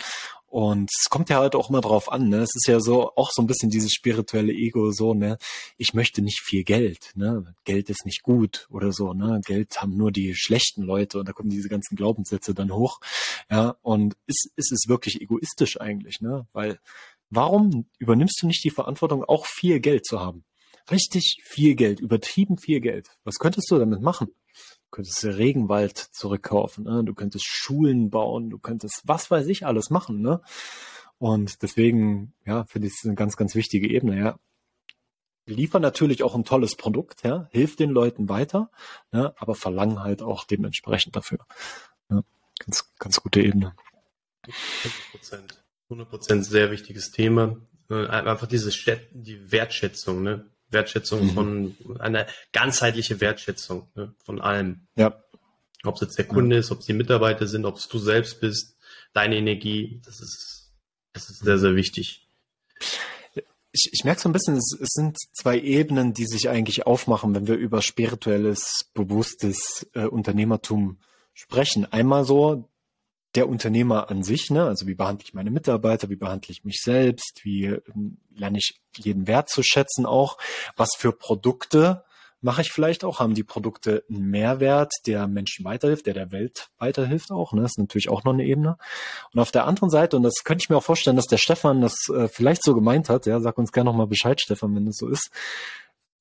Und 0.46 0.88
es 0.92 1.10
kommt 1.10 1.30
ja 1.30 1.38
halt 1.38 1.56
auch 1.56 1.68
immer 1.68 1.80
drauf 1.80 2.12
an, 2.12 2.28
ne? 2.28 2.38
Es 2.38 2.54
ist 2.54 2.68
ja 2.68 2.78
so 2.78 3.10
auch 3.16 3.30
so 3.32 3.42
ein 3.42 3.48
bisschen 3.48 3.70
dieses 3.70 3.90
spirituelle 3.90 4.52
Ego, 4.52 4.92
so, 4.92 5.14
ne? 5.14 5.36
Ich 5.78 5.92
möchte 5.92 6.22
nicht 6.22 6.40
viel 6.44 6.62
Geld, 6.62 7.10
ne? 7.16 7.54
Geld 7.64 7.90
ist 7.90 8.06
nicht 8.06 8.22
gut 8.22 8.68
oder 8.70 8.92
so, 8.92 9.14
ne? 9.14 9.40
Geld 9.44 9.82
haben 9.82 9.96
nur 9.96 10.12
die 10.12 10.36
schlechten 10.36 10.82
Leute 10.82 11.18
und 11.18 11.28
da 11.28 11.32
kommen 11.32 11.50
diese 11.50 11.68
ganzen 11.68 11.96
Glaubenssätze 11.96 12.54
dann 12.54 12.72
hoch. 12.72 13.00
Ja, 13.50 13.76
und 13.82 14.14
ist, 14.26 14.52
ist 14.54 14.70
es 14.70 14.88
wirklich 14.88 15.20
egoistisch 15.20 15.80
eigentlich, 15.80 16.20
ne? 16.20 16.46
Weil 16.52 16.78
warum 17.30 17.86
übernimmst 17.98 18.40
du 18.42 18.46
nicht 18.46 18.62
die 18.62 18.70
Verantwortung, 18.70 19.24
auch 19.24 19.46
viel 19.46 19.80
Geld 19.80 20.06
zu 20.06 20.20
haben? 20.20 20.44
Richtig 20.88 21.42
viel 21.44 21.74
Geld, 21.74 21.98
übertrieben 21.98 22.58
viel 22.58 22.80
Geld. 22.80 23.08
Was 23.24 23.38
könntest 23.38 23.68
du 23.70 23.78
damit 23.78 24.02
machen? 24.02 24.28
Könntest 24.92 25.24
Regenwald 25.24 25.98
zurückkaufen, 25.98 26.84
ne? 26.84 27.02
du 27.02 27.14
könntest 27.14 27.46
Schulen 27.46 28.10
bauen, 28.10 28.50
du 28.50 28.58
könntest 28.58 29.02
was 29.04 29.30
weiß 29.30 29.48
ich 29.48 29.66
alles 29.66 29.90
machen, 29.90 30.20
ne? 30.20 30.40
Und 31.18 31.62
deswegen, 31.62 32.34
ja, 32.44 32.64
finde 32.64 32.88
ich 32.88 32.94
es 32.94 33.04
eine 33.04 33.14
ganz, 33.14 33.36
ganz 33.36 33.54
wichtige 33.54 33.88
Ebene, 33.88 34.18
ja. 34.18 34.38
Liefern 35.46 35.82
natürlich 35.82 36.22
auch 36.22 36.36
ein 36.36 36.44
tolles 36.44 36.76
Produkt, 36.76 37.24
ja, 37.24 37.48
hilft 37.50 37.80
den 37.80 37.90
Leuten 37.90 38.28
weiter, 38.28 38.70
ne? 39.10 39.34
aber 39.38 39.56
verlangen 39.56 40.00
halt 40.00 40.22
auch 40.22 40.44
dementsprechend 40.44 41.16
dafür. 41.16 41.38
Ja, 42.10 42.22
ganz, 42.58 42.92
ganz 42.98 43.20
gute 43.20 43.40
Ebene. 43.40 43.74
100 44.44 45.10
Prozent. 45.10 45.64
100 45.88 46.08
Prozent 46.08 46.46
sehr 46.46 46.70
wichtiges 46.70 47.10
Thema. 47.10 47.56
Äh, 47.90 48.06
einfach 48.06 48.46
diese 48.46 48.70
die 49.12 49.50
Wertschätzung, 49.50 50.22
ne? 50.22 50.51
Wertschätzung 50.72 51.26
mhm. 51.26 51.30
von 51.30 52.00
einer 52.00 52.26
ganzheitliche 52.52 53.20
Wertschätzung 53.20 53.88
ne, 53.94 54.14
von 54.24 54.40
allem. 54.40 54.86
Ja. 54.96 55.22
Ob 55.84 55.96
es 55.96 56.02
jetzt 56.02 56.18
der 56.18 56.26
Kunde 56.26 56.56
ja. 56.56 56.60
ist, 56.60 56.70
ob 56.70 56.80
es 56.80 56.86
die 56.86 56.92
Mitarbeiter 56.92 57.46
sind, 57.46 57.64
ob 57.64 57.76
es 57.76 57.88
du 57.88 57.98
selbst 57.98 58.40
bist, 58.40 58.76
deine 59.12 59.36
Energie, 59.36 60.00
das 60.04 60.20
ist, 60.20 60.72
das 61.12 61.28
ist 61.28 61.40
sehr, 61.40 61.58
sehr 61.58 61.74
wichtig. 61.74 62.26
Ich, 63.72 63.88
ich 63.90 64.04
merke 64.04 64.20
so 64.20 64.28
ein 64.28 64.32
bisschen, 64.32 64.56
es, 64.56 64.76
es 64.80 64.90
sind 64.92 65.16
zwei 65.32 65.58
Ebenen, 65.58 66.12
die 66.12 66.26
sich 66.26 66.48
eigentlich 66.48 66.86
aufmachen, 66.86 67.34
wenn 67.34 67.46
wir 67.46 67.56
über 67.56 67.82
spirituelles, 67.82 68.90
bewusstes 68.94 69.88
äh, 69.94 70.04
Unternehmertum 70.04 70.98
sprechen. 71.32 71.90
Einmal 71.90 72.24
so 72.24 72.68
der 73.34 73.48
Unternehmer 73.48 74.10
an 74.10 74.22
sich, 74.22 74.50
ne? 74.50 74.64
Also 74.64 74.86
wie 74.86 74.94
behandle 74.94 75.24
ich 75.24 75.34
meine 75.34 75.50
Mitarbeiter, 75.50 76.10
wie 76.10 76.16
behandle 76.16 76.52
ich 76.52 76.64
mich 76.64 76.80
selbst, 76.82 77.40
wie 77.44 77.64
ähm, 77.66 78.18
lerne 78.34 78.58
ich 78.58 78.80
jeden 78.96 79.26
Wert 79.26 79.48
zu 79.48 79.62
schätzen 79.62 80.06
auch, 80.06 80.38
was 80.76 80.90
für 80.96 81.12
Produkte 81.12 82.04
mache 82.42 82.62
ich 82.62 82.72
vielleicht 82.72 83.04
auch, 83.04 83.20
haben 83.20 83.34
die 83.34 83.44
Produkte 83.44 84.04
einen 84.10 84.28
Mehrwert, 84.28 84.92
der 85.06 85.28
Menschen 85.28 85.64
weiterhilft, 85.64 86.06
der 86.06 86.14
der 86.14 86.32
Welt 86.32 86.68
weiterhilft 86.78 87.30
auch, 87.30 87.52
ne? 87.52 87.62
Das 87.62 87.72
ist 87.72 87.78
natürlich 87.78 88.08
auch 88.08 88.24
noch 88.24 88.32
eine 88.32 88.44
Ebene. 88.44 88.76
Und 89.32 89.40
auf 89.40 89.52
der 89.52 89.64
anderen 89.64 89.90
Seite, 89.90 90.16
und 90.16 90.24
das 90.24 90.42
könnte 90.44 90.64
ich 90.64 90.68
mir 90.68 90.76
auch 90.76 90.82
vorstellen, 90.82 91.16
dass 91.16 91.26
der 91.26 91.38
Stefan 91.38 91.80
das 91.80 91.94
äh, 92.12 92.28
vielleicht 92.28 92.64
so 92.64 92.74
gemeint 92.74 93.08
hat, 93.08 93.26
ja, 93.26 93.40
sag 93.40 93.56
uns 93.58 93.72
gerne 93.72 93.90
nochmal 93.90 94.08
Bescheid, 94.08 94.40
Stefan, 94.40 94.74
wenn 94.74 94.86
das 94.86 94.96
so 94.96 95.08
ist. 95.08 95.30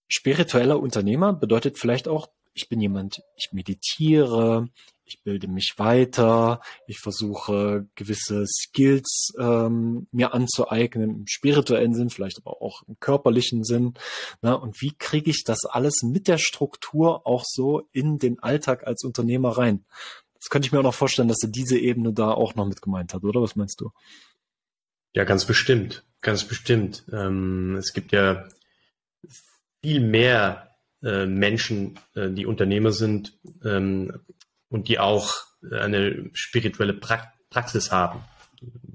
Spiritueller 0.08 0.80
Unternehmer 0.80 1.34
bedeutet 1.34 1.80
vielleicht 1.80 2.08
auch, 2.08 2.30
ich 2.54 2.70
bin 2.70 2.82
jemand, 2.82 3.24
ich 3.36 3.50
meditiere, 3.52 4.68
ich 5.12 5.24
bilde 5.24 5.48
mich 5.48 5.74
weiter, 5.78 6.62
ich 6.88 7.00
versuche 7.00 7.88
gewisse 7.96 8.46
Skills 8.48 9.34
ähm, 9.38 10.08
mir 10.12 10.34
anzueignen, 10.34 11.10
im 11.22 11.28
spirituellen 11.28 11.94
Sinn, 11.94 12.10
vielleicht 12.10 12.38
aber 12.38 12.62
auch 12.62 12.84
im 12.88 12.98
körperlichen 13.00 13.64
Sinn. 13.64 13.94
Ne? 14.42 14.58
Und 14.58 14.82
wie 14.82 14.94
kriege 14.98 15.30
ich 15.30 15.44
das 15.44 15.66
alles 15.66 16.02
mit 16.04 16.28
der 16.28 16.38
Struktur 16.38 17.28
auch 17.28 17.44
so 17.46 17.90
in 17.92 18.20
den 18.20 18.40
Alltag 18.40 18.88
als 18.88 19.04
Unternehmer 19.04 19.58
rein? 19.58 19.86
Das 20.36 20.50
könnte 20.50 20.66
ich 20.66 20.72
mir 20.72 20.80
auch 20.80 20.84
noch 20.84 20.94
vorstellen, 20.94 21.28
dass 21.28 21.44
er 21.44 21.50
diese 21.50 21.78
Ebene 21.78 22.14
da 22.14 22.32
auch 22.32 22.56
noch 22.56 22.66
mit 22.66 22.82
gemeint 22.82 23.14
hat, 23.14 23.24
oder? 23.24 23.42
Was 23.42 23.56
meinst 23.56 23.82
du? 23.82 23.92
Ja, 25.14 25.26
ganz 25.26 25.46
bestimmt, 25.46 26.06
ganz 26.22 26.46
bestimmt. 26.46 27.04
Ähm, 27.12 27.76
es 27.76 27.94
gibt 27.94 28.14
ja 28.14 28.48
viel 29.84 30.00
mehr 30.00 30.72
äh, 31.04 31.26
Menschen, 31.26 32.00
äh, 32.16 32.30
die 32.30 32.46
Unternehmer 32.46 32.92
sind, 32.92 33.38
ähm, 33.64 34.14
und 34.72 34.88
die 34.88 34.98
auch 34.98 35.36
eine 35.70 36.32
spirituelle 36.34 36.94
pra 36.94 37.32
Praxis 37.52 37.92
haben. 37.92 38.24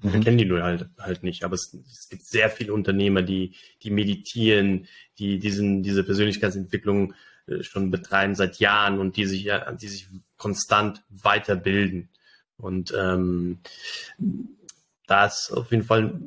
Mhm. 0.03 0.13
Wir 0.13 0.21
kennen 0.21 0.39
die 0.39 0.47
nur 0.47 0.63
halt, 0.63 0.89
halt 0.99 1.23
nicht, 1.23 1.45
aber 1.45 1.55
es, 1.55 1.77
es, 1.89 2.09
gibt 2.09 2.25
sehr 2.25 2.51
viele 2.51 2.73
Unternehmer, 2.73 3.23
die, 3.23 3.55
die 3.83 3.91
meditieren, 3.91 4.89
die 5.19 5.39
diesen, 5.39 5.83
diese 5.83 6.03
Persönlichkeitsentwicklung 6.03 7.15
äh, 7.47 7.63
schon 7.63 7.91
betreiben 7.91 8.35
seit 8.35 8.59
Jahren 8.59 8.99
und 8.99 9.17
die 9.17 9.27
sich, 9.27 9.45
ja, 9.45 9.71
die 9.73 9.89
sich 9.89 10.09
konstant 10.39 11.03
weiterbilden. 11.11 12.09
Und 12.57 12.95
ähm, 12.99 13.59
da 15.07 15.27
ist 15.27 15.53
auf 15.53 15.71
jeden 15.71 15.85
Fall 15.85 16.19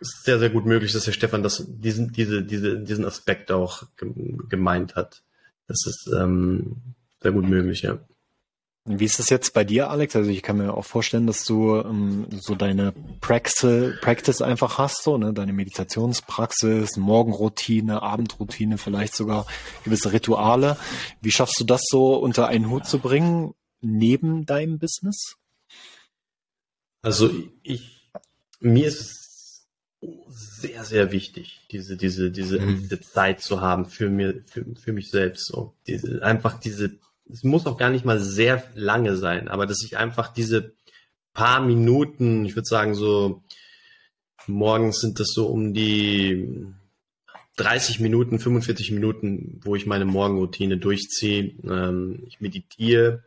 sehr, 0.00 0.38
sehr 0.38 0.50
gut 0.50 0.66
möglich, 0.66 0.92
dass 0.92 1.06
Herr 1.06 1.12
Stefan 1.12 1.42
das, 1.42 1.64
diesen, 1.68 2.12
diese, 2.12 2.42
diese, 2.42 2.80
diesen 2.80 3.04
Aspekt 3.04 3.52
auch 3.52 3.84
gemeint 4.48 4.96
hat. 4.96 5.22
Das 5.68 5.86
ist 5.86 6.10
ähm, 6.12 6.76
sehr 7.20 7.32
gut 7.32 7.48
möglich, 7.48 7.82
ja. 7.82 8.00
Wie 8.86 9.04
ist 9.04 9.18
das 9.18 9.28
jetzt 9.28 9.52
bei 9.52 9.62
dir, 9.62 9.90
Alex? 9.90 10.16
Also 10.16 10.30
ich 10.30 10.42
kann 10.42 10.56
mir 10.56 10.72
auch 10.72 10.86
vorstellen, 10.86 11.26
dass 11.26 11.44
du 11.44 11.76
ähm, 11.76 12.26
so 12.40 12.54
deine 12.54 12.92
Praxis, 13.20 13.94
Practice 14.00 14.40
einfach 14.40 14.78
hast, 14.78 15.02
so, 15.02 15.18
ne? 15.18 15.34
deine 15.34 15.52
Meditationspraxis, 15.52 16.96
Morgenroutine, 16.96 18.02
Abendroutine, 18.02 18.78
vielleicht 18.78 19.14
sogar 19.14 19.46
gewisse 19.84 20.12
Rituale. 20.12 20.78
Wie 21.20 21.30
schaffst 21.30 21.60
du 21.60 21.64
das 21.64 21.82
so 21.90 22.16
unter 22.16 22.48
einen 22.48 22.70
Hut 22.70 22.86
zu 22.86 23.00
bringen, 23.00 23.54
neben 23.82 24.46
deinem 24.46 24.78
Business? 24.78 25.36
Also 27.02 27.30
ich, 27.62 28.10
mir 28.60 28.86
ist 28.86 29.00
es 29.00 29.66
sehr, 30.28 30.84
sehr 30.84 31.12
wichtig, 31.12 31.60
diese, 31.70 31.98
diese, 31.98 32.30
diese, 32.30 32.58
mhm. 32.58 32.80
diese 32.80 33.00
Zeit 33.00 33.40
zu 33.42 33.60
haben 33.60 33.84
für 33.84 34.08
mir, 34.08 34.42
für, 34.46 34.64
für 34.74 34.92
mich 34.94 35.10
selbst, 35.10 35.46
so. 35.46 35.74
Diese, 35.86 36.22
einfach 36.22 36.58
diese 36.58 36.98
es 37.32 37.44
muss 37.44 37.66
auch 37.66 37.76
gar 37.76 37.90
nicht 37.90 38.04
mal 38.04 38.20
sehr 38.20 38.62
lange 38.74 39.16
sein, 39.16 39.48
aber 39.48 39.66
dass 39.66 39.82
ich 39.84 39.96
einfach 39.96 40.32
diese 40.32 40.72
paar 41.32 41.60
Minuten, 41.60 42.44
ich 42.44 42.56
würde 42.56 42.66
sagen 42.66 42.94
so, 42.94 43.42
morgens 44.46 45.00
sind 45.00 45.20
das 45.20 45.28
so 45.28 45.46
um 45.46 45.74
die 45.74 46.66
30 47.56 48.00
Minuten, 48.00 48.38
45 48.38 48.90
Minuten, 48.92 49.60
wo 49.62 49.76
ich 49.76 49.86
meine 49.86 50.06
Morgenroutine 50.06 50.78
durchziehe. 50.78 51.52
Ähm, 51.64 52.22
ich 52.26 52.40
meditiere 52.40 53.22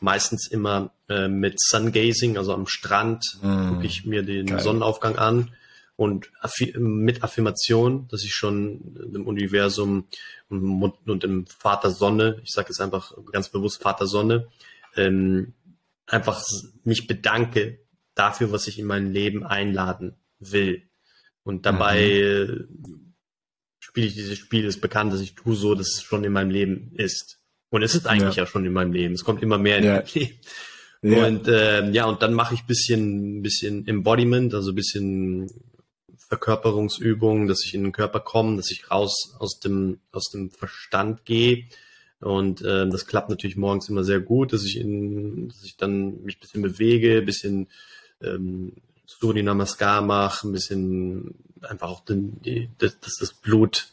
meistens 0.00 0.48
immer 0.48 0.92
äh, 1.08 1.28
mit 1.28 1.60
Sungazing, 1.60 2.36
also 2.36 2.54
am 2.54 2.66
Strand, 2.66 3.24
mm, 3.42 3.68
gucke 3.68 3.86
ich 3.86 4.04
mir 4.04 4.22
den 4.22 4.46
geil. 4.46 4.60
Sonnenaufgang 4.60 5.16
an 5.16 5.50
und 5.96 6.30
mit 6.76 7.22
Affirmation, 7.22 8.08
dass 8.08 8.24
ich 8.24 8.34
schon 8.34 8.96
im 9.14 9.26
Universum 9.26 10.06
und, 10.48 11.24
im 11.24 11.46
Vater 11.46 11.90
Sonne, 11.90 12.40
ich 12.44 12.50
sage 12.52 12.68
jetzt 12.68 12.80
einfach 12.80 13.14
ganz 13.30 13.50
bewusst 13.50 13.82
Vater 13.82 14.06
Sonne, 14.06 14.48
ähm, 14.96 15.54
einfach 16.06 16.42
mich 16.84 17.06
bedanke 17.06 17.78
dafür, 18.14 18.52
was 18.52 18.66
ich 18.68 18.78
in 18.78 18.86
mein 18.86 19.12
Leben 19.12 19.44
einladen 19.44 20.16
will. 20.38 20.82
Und 21.44 21.66
dabei 21.66 22.46
mhm. 22.48 23.14
spiele 23.78 24.06
ich 24.06 24.14
dieses 24.14 24.38
Spiel, 24.38 24.64
ist 24.64 24.80
bekannt, 24.80 25.12
dass 25.12 25.20
ich 25.20 25.34
tue 25.34 25.54
so, 25.54 25.74
dass 25.74 25.94
es 25.96 26.02
schon 26.02 26.24
in 26.24 26.32
meinem 26.32 26.50
Leben 26.50 26.92
ist. 26.96 27.38
Und 27.70 27.82
es 27.82 27.94
ist 27.94 28.06
eigentlich 28.06 28.36
ja, 28.36 28.44
ja 28.44 28.46
schon 28.46 28.66
in 28.66 28.72
meinem 28.72 28.92
Leben. 28.92 29.14
Es 29.14 29.24
kommt 29.24 29.42
immer 29.42 29.58
mehr 29.58 29.78
in 29.78 29.84
ja. 29.84 29.94
mein 29.94 30.06
Leben. 30.14 30.38
Ja. 31.02 31.26
Und 31.26 31.48
äh, 31.48 31.90
ja, 31.90 32.04
und 32.04 32.22
dann 32.22 32.32
mache 32.32 32.54
ich 32.54 32.62
bisschen, 32.62 33.42
bisschen 33.42 33.88
Embodiment, 33.88 34.54
also 34.54 34.72
bisschen 34.72 35.48
Verkörperungsübungen, 36.32 37.46
dass 37.46 37.62
ich 37.62 37.74
in 37.74 37.82
den 37.82 37.92
Körper 37.92 38.18
komme, 38.18 38.56
dass 38.56 38.70
ich 38.70 38.90
raus 38.90 39.34
aus 39.38 39.60
dem, 39.60 39.98
aus 40.12 40.30
dem 40.30 40.48
Verstand 40.48 41.26
gehe. 41.26 41.66
Und 42.20 42.62
äh, 42.62 42.88
das 42.88 43.06
klappt 43.06 43.28
natürlich 43.28 43.58
morgens 43.58 43.90
immer 43.90 44.02
sehr 44.02 44.20
gut, 44.20 44.54
dass 44.54 44.64
ich, 44.64 44.78
in, 44.78 45.48
dass 45.48 45.62
ich 45.62 45.76
dann 45.76 46.22
mich 46.22 46.36
ein 46.36 46.40
bisschen 46.40 46.62
bewege, 46.62 47.18
ein 47.18 47.26
bisschen 47.26 47.68
ähm, 48.22 48.72
Surya 49.04 49.42
Namaskar 49.42 50.00
mache, 50.00 50.48
ein 50.48 50.52
bisschen 50.52 51.34
einfach 51.60 51.90
auch, 51.90 52.02
den, 52.02 52.40
die, 52.40 52.70
dass, 52.78 52.98
dass 53.00 53.16
das 53.20 53.34
Blut 53.34 53.88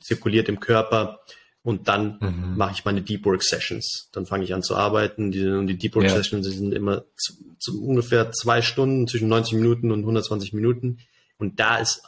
zirkuliert 0.00 0.48
im 0.48 0.58
Körper. 0.58 1.20
Und 1.62 1.86
dann 1.86 2.18
mhm. 2.20 2.56
mache 2.56 2.72
ich 2.72 2.84
meine 2.84 3.02
Deep 3.02 3.24
Work 3.26 3.44
Sessions. 3.44 4.08
Dann 4.10 4.26
fange 4.26 4.42
ich 4.42 4.54
an 4.54 4.64
zu 4.64 4.74
arbeiten. 4.74 5.30
Die, 5.30 5.46
und 5.46 5.68
die 5.68 5.76
Deep 5.76 5.94
Work 5.94 6.06
ja. 6.06 6.16
Sessions 6.16 6.48
sind 6.48 6.74
immer 6.74 7.04
zu, 7.16 7.34
zu 7.60 7.80
ungefähr 7.80 8.32
zwei 8.32 8.60
Stunden, 8.60 9.06
zwischen 9.06 9.28
90 9.28 9.54
Minuten 9.54 9.92
und 9.92 10.00
120 10.00 10.52
Minuten. 10.52 10.98
Und 11.40 11.58
da 11.58 11.78
ist 11.78 12.02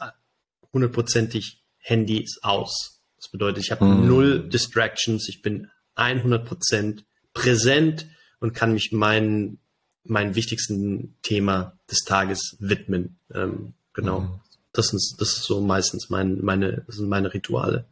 hundertprozentig 0.71 1.61
Handy 1.79 2.21
ist 2.21 2.43
aus. 2.43 3.01
Das 3.17 3.29
bedeutet, 3.29 3.63
ich 3.63 3.71
habe 3.71 3.85
mhm. 3.85 4.07
null 4.07 4.49
Distractions, 4.49 5.27
ich 5.27 5.41
bin 5.41 5.69
100% 5.97 7.03
präsent 7.33 8.07
und 8.39 8.53
kann 8.53 8.73
mich 8.73 8.91
meinen 8.91 9.59
meinen 10.05 10.35
wichtigsten 10.35 11.15
Thema 11.21 11.77
des 11.89 11.99
Tages 11.99 12.57
widmen. 12.59 13.17
Ähm, 13.33 13.73
genau. 13.93 14.21
Mhm. 14.21 14.39
Das, 14.73 14.93
ist, 14.93 15.15
das 15.19 15.37
ist 15.37 15.43
so 15.43 15.61
meistens 15.61 16.09
mein, 16.09 16.43
meine, 16.43 16.83
das 16.87 16.97
sind 16.97 17.09
meine 17.09 17.33
Rituale. 17.33 17.85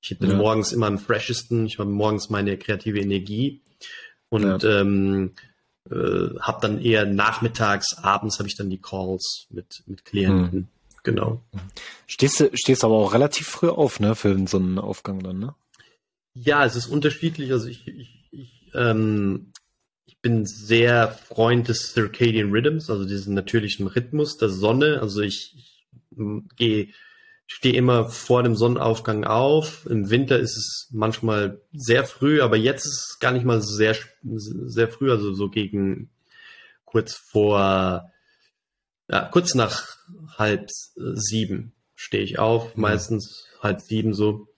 Ich 0.00 0.18
bin 0.18 0.30
ja. 0.30 0.36
morgens 0.36 0.72
immer 0.72 0.86
am 0.86 0.98
freshesten, 0.98 1.66
ich 1.66 1.78
habe 1.78 1.90
morgens 1.90 2.30
meine 2.30 2.56
kreative 2.56 3.00
Energie 3.00 3.62
und 4.28 4.62
ja. 4.62 4.80
ähm, 4.80 5.32
äh, 5.90 6.38
habe 6.40 6.58
dann 6.60 6.80
eher 6.80 7.06
nachmittags, 7.06 7.96
abends 7.98 8.38
habe 8.38 8.48
ich 8.48 8.56
dann 8.56 8.70
die 8.70 8.80
Calls 8.80 9.46
mit, 9.50 9.82
mit 9.86 10.04
Klienten. 10.04 10.52
Hm. 10.52 10.68
Genau. 11.04 11.40
Stehst 12.06 12.40
du 12.40 12.50
stehst 12.54 12.84
aber 12.84 12.94
auch 12.94 13.14
relativ 13.14 13.46
früh 13.46 13.68
auf, 13.68 14.00
ne, 14.00 14.14
für 14.14 14.36
so 14.46 14.58
einen 14.58 14.78
Aufgang 14.78 15.22
dann, 15.22 15.38
ne? 15.38 15.54
Ja, 16.34 16.64
es 16.64 16.76
ist 16.76 16.86
unterschiedlich. 16.86 17.52
Also 17.52 17.68
ich, 17.68 17.86
ich, 17.88 18.28
ich, 18.30 18.70
ähm, 18.74 19.52
ich 20.06 20.18
bin 20.20 20.44
sehr 20.44 21.08
Freund 21.08 21.68
des 21.68 21.92
Circadian 21.92 22.50
Rhythms, 22.50 22.90
also 22.90 23.04
diesen 23.04 23.34
natürlichen 23.34 23.86
Rhythmus 23.86 24.36
der 24.36 24.50
Sonne. 24.50 25.00
Also 25.00 25.22
ich, 25.22 25.54
ich 25.56 25.86
gehe 26.56 26.88
stehe 27.48 27.74
immer 27.74 28.10
vor 28.10 28.42
dem 28.42 28.54
Sonnenaufgang 28.54 29.24
auf. 29.24 29.86
Im 29.86 30.10
Winter 30.10 30.38
ist 30.38 30.56
es 30.56 30.88
manchmal 30.92 31.60
sehr 31.72 32.04
früh, 32.04 32.42
aber 32.42 32.56
jetzt 32.56 32.84
ist 32.84 33.08
es 33.08 33.18
gar 33.18 33.32
nicht 33.32 33.44
mal 33.44 33.62
sehr, 33.62 33.96
sehr 34.22 34.88
früh, 34.88 35.10
also 35.10 35.32
so 35.32 35.48
gegen 35.48 36.10
kurz 36.84 37.14
vor, 37.14 38.12
ja, 39.10 39.24
kurz 39.32 39.54
nach 39.54 39.96
halb 40.36 40.68
sieben 40.94 41.72
stehe 41.96 42.22
ich 42.22 42.38
auf, 42.38 42.76
mhm. 42.76 42.82
meistens 42.82 43.46
halb 43.62 43.80
sieben 43.80 44.12
so. 44.12 44.48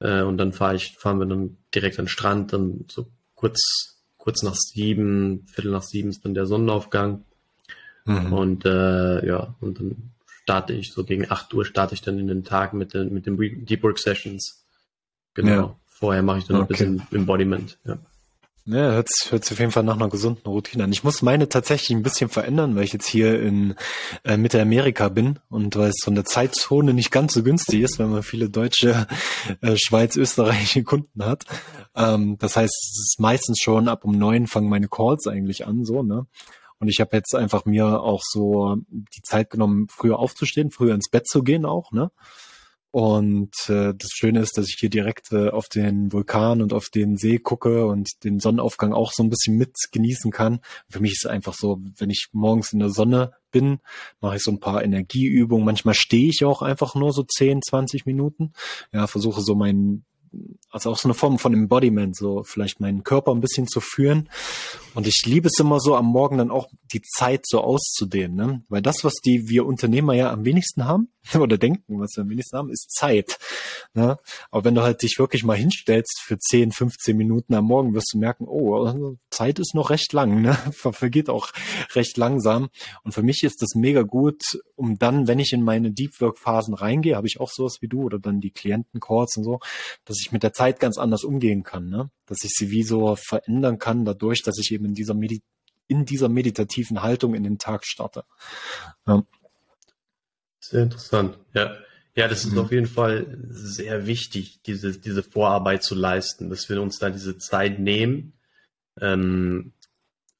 Äh, 0.00 0.22
und 0.22 0.38
dann 0.38 0.54
fahre 0.54 0.74
ich, 0.74 0.96
fahren 0.98 1.18
wir 1.18 1.26
dann 1.26 1.58
direkt 1.74 1.98
an 1.98 2.06
den 2.06 2.10
Strand, 2.10 2.54
dann 2.54 2.86
so 2.88 3.08
kurz, 3.34 3.98
kurz 4.16 4.42
nach 4.42 4.54
sieben, 4.54 5.46
Viertel 5.48 5.70
nach 5.70 5.82
sieben 5.82 6.08
ist 6.08 6.24
dann 6.24 6.34
der 6.34 6.46
Sonnenaufgang. 6.46 7.24
Mhm. 8.06 8.32
Und 8.32 8.64
äh, 8.64 9.26
ja, 9.26 9.54
und 9.60 9.78
dann 9.78 10.12
starte 10.48 10.72
ich 10.72 10.92
so 10.94 11.04
gegen 11.04 11.30
8 11.30 11.52
Uhr 11.52 11.66
starte 11.66 11.92
ich 11.92 12.00
dann 12.00 12.18
in 12.18 12.26
den 12.26 12.42
Tag 12.42 12.72
mit 12.72 12.94
den, 12.94 13.12
mit 13.12 13.26
den 13.26 13.36
Deep 13.66 13.82
Work 13.82 13.98
Sessions. 13.98 14.64
Genau. 15.34 15.50
Ja. 15.50 15.76
Vorher 15.84 16.22
mache 16.22 16.38
ich 16.38 16.46
dann 16.46 16.56
okay. 16.56 16.64
ein 16.64 16.68
bisschen 16.68 17.02
Embodiment. 17.12 17.78
Ja. 17.84 17.98
Ja, 18.64 18.92
hört, 18.92 19.08
hört 19.30 19.44
sich 19.44 19.52
auf 19.52 19.60
jeden 19.60 19.72
Fall 19.72 19.82
nach 19.82 19.96
einer 19.96 20.08
gesunden 20.08 20.46
Routine 20.46 20.84
an. 20.84 20.92
Ich 20.92 21.04
muss 21.04 21.20
meine 21.20 21.50
tatsächlich 21.50 21.96
ein 21.96 22.02
bisschen 22.02 22.30
verändern, 22.30 22.76
weil 22.76 22.84
ich 22.84 22.92
jetzt 22.94 23.06
hier 23.06 23.40
in 23.42 23.74
äh, 24.24 24.38
Mitte 24.38 24.60
Amerika 24.60 25.08
bin 25.08 25.38
und 25.50 25.76
weil 25.76 25.90
es 25.90 25.96
so 26.02 26.10
eine 26.10 26.24
Zeitzone 26.24 26.94
nicht 26.94 27.10
ganz 27.10 27.34
so 27.34 27.42
günstig 27.42 27.80
ist, 27.82 27.98
wenn 27.98 28.10
man 28.10 28.22
viele 28.22 28.48
deutsche, 28.48 29.06
äh, 29.60 29.76
Schweiz, 29.76 30.16
österreichische 30.16 30.82
Kunden 30.82 31.24
hat. 31.24 31.44
Ähm, 31.94 32.36
das 32.38 32.56
heißt, 32.56 32.74
es 32.74 32.98
ist 32.98 33.20
meistens 33.20 33.58
schon 33.58 33.88
ab 33.88 34.04
um 34.04 34.18
neun 34.18 34.46
fangen 34.46 34.68
meine 34.68 34.88
Calls 34.88 35.26
eigentlich 35.26 35.66
an, 35.66 35.84
so, 35.84 36.02
ne? 36.02 36.26
Und 36.80 36.88
ich 36.88 37.00
habe 37.00 37.16
jetzt 37.16 37.34
einfach 37.34 37.64
mir 37.64 38.00
auch 38.00 38.22
so 38.24 38.76
die 38.88 39.22
Zeit 39.22 39.50
genommen, 39.50 39.88
früher 39.88 40.18
aufzustehen, 40.18 40.70
früher 40.70 40.94
ins 40.94 41.08
Bett 41.08 41.26
zu 41.26 41.42
gehen 41.42 41.64
auch, 41.64 41.92
ne? 41.92 42.10
Und 42.90 43.54
äh, 43.68 43.92
das 43.94 44.10
Schöne 44.12 44.40
ist, 44.40 44.56
dass 44.56 44.68
ich 44.68 44.76
hier 44.80 44.88
direkt 44.88 45.30
äh, 45.30 45.50
auf 45.50 45.68
den 45.68 46.10
Vulkan 46.10 46.62
und 46.62 46.72
auf 46.72 46.88
den 46.88 47.18
See 47.18 47.38
gucke 47.38 47.86
und 47.86 48.08
den 48.24 48.40
Sonnenaufgang 48.40 48.94
auch 48.94 49.12
so 49.12 49.22
ein 49.22 49.28
bisschen 49.28 49.58
mit 49.58 49.74
genießen 49.92 50.30
kann. 50.30 50.60
Für 50.88 51.00
mich 51.00 51.12
ist 51.12 51.26
es 51.26 51.30
einfach 51.30 51.52
so, 51.52 51.80
wenn 51.98 52.08
ich 52.08 52.28
morgens 52.32 52.72
in 52.72 52.78
der 52.78 52.88
Sonne 52.88 53.34
bin, 53.50 53.80
mache 54.20 54.36
ich 54.36 54.42
so 54.42 54.50
ein 54.50 54.60
paar 54.60 54.82
Energieübungen. 54.82 55.66
Manchmal 55.66 55.94
stehe 55.94 56.30
ich 56.30 56.44
auch 56.46 56.62
einfach 56.62 56.94
nur 56.94 57.12
so 57.12 57.24
10, 57.24 57.60
20 57.62 58.06
Minuten. 58.06 58.52
Ja, 58.90 59.06
versuche 59.06 59.42
so 59.42 59.54
meinen 59.54 60.06
also 60.70 60.90
auch 60.90 60.98
so 60.98 61.08
eine 61.08 61.14
Form 61.14 61.38
von 61.38 61.54
Embodiment, 61.54 62.16
so 62.16 62.42
vielleicht 62.42 62.80
meinen 62.80 63.04
Körper 63.04 63.32
ein 63.32 63.40
bisschen 63.40 63.66
zu 63.66 63.80
führen. 63.80 64.28
Und 64.94 65.06
ich 65.06 65.22
liebe 65.24 65.48
es 65.48 65.58
immer 65.60 65.80
so, 65.80 65.94
am 65.94 66.06
Morgen 66.06 66.38
dann 66.38 66.50
auch 66.50 66.68
die 66.92 67.02
Zeit 67.02 67.42
so 67.46 67.60
auszudehnen, 67.60 68.34
ne? 68.34 68.62
Weil 68.68 68.82
das, 68.82 69.04
was 69.04 69.14
die 69.24 69.48
wir 69.48 69.66
Unternehmer 69.66 70.14
ja 70.14 70.32
am 70.32 70.44
wenigsten 70.44 70.84
haben 70.84 71.12
oder 71.38 71.58
denken, 71.58 72.00
was 72.00 72.16
wir 72.16 72.22
am 72.22 72.30
wenigsten 72.30 72.56
haben, 72.56 72.70
ist 72.70 72.90
Zeit. 72.90 73.38
Ne? 73.94 74.18
Aber 74.50 74.64
wenn 74.64 74.74
du 74.74 74.82
halt 74.82 75.02
dich 75.02 75.18
wirklich 75.18 75.44
mal 75.44 75.56
hinstellst 75.56 76.20
für 76.22 76.38
10, 76.38 76.72
15 76.72 77.16
Minuten 77.16 77.54
am 77.54 77.64
Morgen, 77.64 77.94
wirst 77.94 78.12
du 78.12 78.18
merken, 78.18 78.46
oh, 78.46 78.84
also 78.84 79.16
Zeit 79.30 79.58
ist 79.58 79.74
noch 79.74 79.90
recht 79.90 80.12
lang, 80.12 80.42
ne? 80.42 80.54
Vergeht 80.72 81.28
auch 81.28 81.50
recht 81.94 82.16
langsam. 82.16 82.68
Und 83.04 83.12
für 83.12 83.22
mich 83.22 83.42
ist 83.42 83.62
das 83.62 83.74
mega 83.74 84.02
gut, 84.02 84.42
um 84.74 84.98
dann, 84.98 85.28
wenn 85.28 85.38
ich 85.38 85.52
in 85.52 85.62
meine 85.62 85.92
Deep 85.92 86.20
Work 86.20 86.38
Phasen 86.38 86.74
reingehe, 86.74 87.16
habe 87.16 87.26
ich 87.26 87.40
auch 87.40 87.50
sowas 87.50 87.78
wie 87.80 87.88
du 87.88 88.02
oder 88.02 88.18
dann 88.18 88.40
die 88.40 88.50
Klienten-Calls 88.50 89.36
und 89.36 89.44
so, 89.44 89.60
dass 90.04 90.17
ich 90.20 90.32
mit 90.32 90.42
der 90.42 90.52
Zeit 90.52 90.80
ganz 90.80 90.98
anders 90.98 91.24
umgehen 91.24 91.62
kann, 91.62 91.88
ne? 91.88 92.10
Dass 92.26 92.44
ich 92.44 92.52
sie 92.52 92.70
wie 92.70 92.82
so 92.82 93.16
verändern 93.16 93.78
kann, 93.78 94.04
dadurch, 94.04 94.42
dass 94.42 94.58
ich 94.58 94.72
eben 94.72 94.84
in 94.86 94.94
dieser 94.94 95.14
Medi 95.14 95.42
in 95.88 96.04
dieser 96.04 96.28
meditativen 96.28 97.00
Haltung 97.02 97.34
in 97.34 97.44
den 97.44 97.58
Tag 97.58 97.86
starte. 97.86 98.24
Ja. 99.06 99.24
Sehr 100.60 100.82
interessant, 100.82 101.38
ja. 101.54 101.78
Ja, 102.14 102.26
das 102.26 102.44
ist 102.44 102.52
mhm. 102.52 102.58
auf 102.58 102.72
jeden 102.72 102.86
Fall 102.86 103.38
sehr 103.48 104.06
wichtig, 104.06 104.60
diese, 104.66 104.98
diese 104.98 105.22
Vorarbeit 105.22 105.84
zu 105.84 105.94
leisten, 105.94 106.50
dass 106.50 106.68
wir 106.68 106.82
uns 106.82 106.98
da 106.98 107.10
diese 107.10 107.38
Zeit 107.38 107.78
nehmen 107.78 108.32
ähm, 109.00 109.72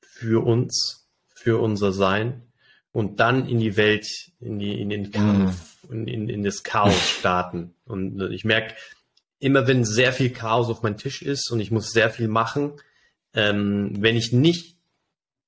für 0.01 0.45
uns, 0.45 1.09
für 1.29 1.63
unser 1.63 1.93
Sein 1.93 2.43
und 2.91 3.21
dann 3.21 3.49
in 3.49 3.61
die 3.61 3.77
Welt, 3.77 4.09
in, 4.41 4.59
die, 4.59 4.81
in 4.81 4.89
den 4.91 5.13
Kampf, 5.13 5.85
mhm. 5.89 6.09
in, 6.09 6.29
in 6.29 6.43
das 6.43 6.65
Chaos 6.65 7.11
starten. 7.11 7.75
Und 7.85 8.21
ich 8.33 8.45
merke, 8.45 8.75
immer 9.39 9.67
wenn 9.67 9.85
sehr 9.85 10.13
viel 10.13 10.31
Chaos 10.31 10.69
auf 10.69 10.83
meinem 10.83 10.97
Tisch 10.97 11.23
ist 11.23 11.51
und 11.51 11.61
ich 11.61 11.71
muss 11.71 11.91
sehr 11.91 12.11
viel 12.11 12.29
machen, 12.29 12.73
ähm, 13.35 13.93
wenn 13.99 14.17
ich 14.17 14.33
nicht 14.33 14.77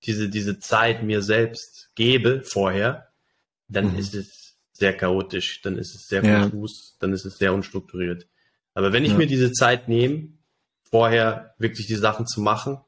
diese, 0.04 0.28
diese 0.28 0.59
Zeit 0.59 1.02
mir 1.02 1.23
selbst 1.23 1.90
gebe 1.94 2.42
vorher, 2.42 3.09
dann 3.68 3.92
mhm. 3.92 3.99
ist 3.99 4.14
es 4.14 4.56
sehr 4.73 4.97
chaotisch, 4.97 5.61
dann 5.62 5.76
ist 5.76 5.94
es 5.94 6.06
sehr 6.06 6.25
ja. 6.25 6.42
konfus, 6.42 6.97
dann 7.00 7.12
ist 7.12 7.25
es 7.25 7.38
sehr 7.38 7.52
unstrukturiert. 7.52 8.26
Aber 8.75 8.92
wenn 8.92 9.04
ich 9.04 9.12
ja. 9.12 9.18
mir 9.18 9.26
diese 9.26 9.52
Zeit 9.52 9.88
nehme, 9.88 10.28
vorher 10.90 11.54
wirklich 11.59 11.87
die 11.87 11.97
Sachen 11.97 12.26
zu 12.26 12.40
machen, 12.40 12.78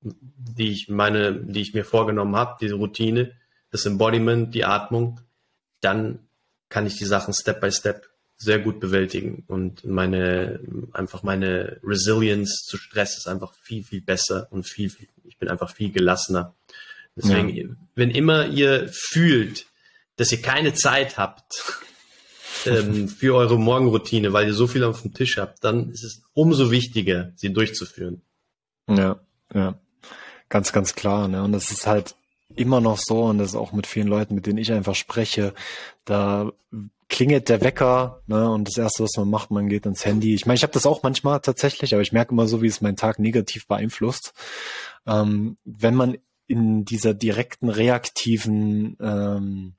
die 0.00 0.70
ich 0.70 0.88
meine, 0.88 1.34
die 1.34 1.60
ich 1.60 1.74
mir 1.74 1.84
vorgenommen 1.84 2.36
habe, 2.36 2.56
diese 2.60 2.74
Routine, 2.74 3.32
das 3.70 3.86
Embodiment, 3.86 4.54
die 4.54 4.64
Atmung, 4.64 5.20
dann 5.80 6.20
kann 6.68 6.86
ich 6.86 6.96
die 6.96 7.04
Sachen 7.04 7.34
Step 7.34 7.60
by 7.60 7.70
Step 7.70 8.08
sehr 8.44 8.58
gut 8.58 8.78
bewältigen 8.78 9.44
und 9.46 9.84
meine 9.84 10.60
einfach 10.92 11.22
meine 11.22 11.80
Resilience 11.82 12.64
zu 12.66 12.76
Stress 12.76 13.16
ist 13.16 13.26
einfach 13.26 13.54
viel 13.54 13.82
viel 13.82 14.00
besser 14.00 14.48
und 14.50 14.68
viel, 14.68 14.90
viel 14.90 15.08
ich 15.24 15.38
bin 15.38 15.48
einfach 15.48 15.70
viel 15.70 15.90
gelassener. 15.90 16.54
Deswegen, 17.16 17.48
ja. 17.48 17.64
wenn 17.94 18.10
immer 18.10 18.46
ihr 18.46 18.88
fühlt, 18.92 19.66
dass 20.16 20.32
ihr 20.32 20.42
keine 20.42 20.74
Zeit 20.74 21.16
habt 21.16 21.64
ähm, 22.66 23.08
für 23.08 23.34
eure 23.34 23.58
Morgenroutine, 23.58 24.32
weil 24.32 24.46
ihr 24.46 24.54
so 24.54 24.66
viel 24.66 24.84
auf 24.84 25.02
dem 25.02 25.14
Tisch 25.14 25.38
habt, 25.38 25.64
dann 25.64 25.90
ist 25.90 26.04
es 26.04 26.22
umso 26.34 26.70
wichtiger, 26.70 27.32
sie 27.36 27.52
durchzuführen. 27.52 28.22
Ja, 28.88 29.20
ja, 29.54 29.78
ganz 30.48 30.72
ganz 30.72 30.94
klar. 30.94 31.28
Ne? 31.28 31.42
Und 31.42 31.52
das 31.52 31.70
ist 31.70 31.86
halt 31.86 32.14
immer 32.54 32.80
noch 32.80 32.98
so 32.98 33.24
und 33.24 33.38
das 33.38 33.50
ist 33.50 33.56
auch 33.56 33.72
mit 33.72 33.86
vielen 33.86 34.08
Leuten, 34.08 34.34
mit 34.34 34.46
denen 34.46 34.58
ich 34.58 34.72
einfach 34.72 34.94
spreche, 34.94 35.54
da 36.04 36.52
klingelt 37.08 37.48
der 37.48 37.60
Wecker 37.60 38.22
ne, 38.26 38.50
und 38.50 38.68
das 38.68 38.78
Erste, 38.78 39.04
was 39.04 39.16
man 39.16 39.30
macht, 39.30 39.50
man 39.50 39.68
geht 39.68 39.86
ins 39.86 40.04
Handy. 40.04 40.34
Ich 40.34 40.46
meine, 40.46 40.56
ich 40.56 40.62
habe 40.62 40.72
das 40.72 40.86
auch 40.86 41.02
manchmal 41.02 41.40
tatsächlich, 41.40 41.94
aber 41.94 42.02
ich 42.02 42.12
merke 42.12 42.32
immer 42.32 42.46
so, 42.46 42.62
wie 42.62 42.66
es 42.66 42.80
meinen 42.80 42.96
Tag 42.96 43.18
negativ 43.18 43.66
beeinflusst. 43.66 44.32
Ähm, 45.06 45.56
wenn 45.64 45.94
man 45.94 46.18
in 46.46 46.84
dieser 46.84 47.14
direkten 47.14 47.68
reaktiven 47.68 48.96
ähm, 49.00 49.74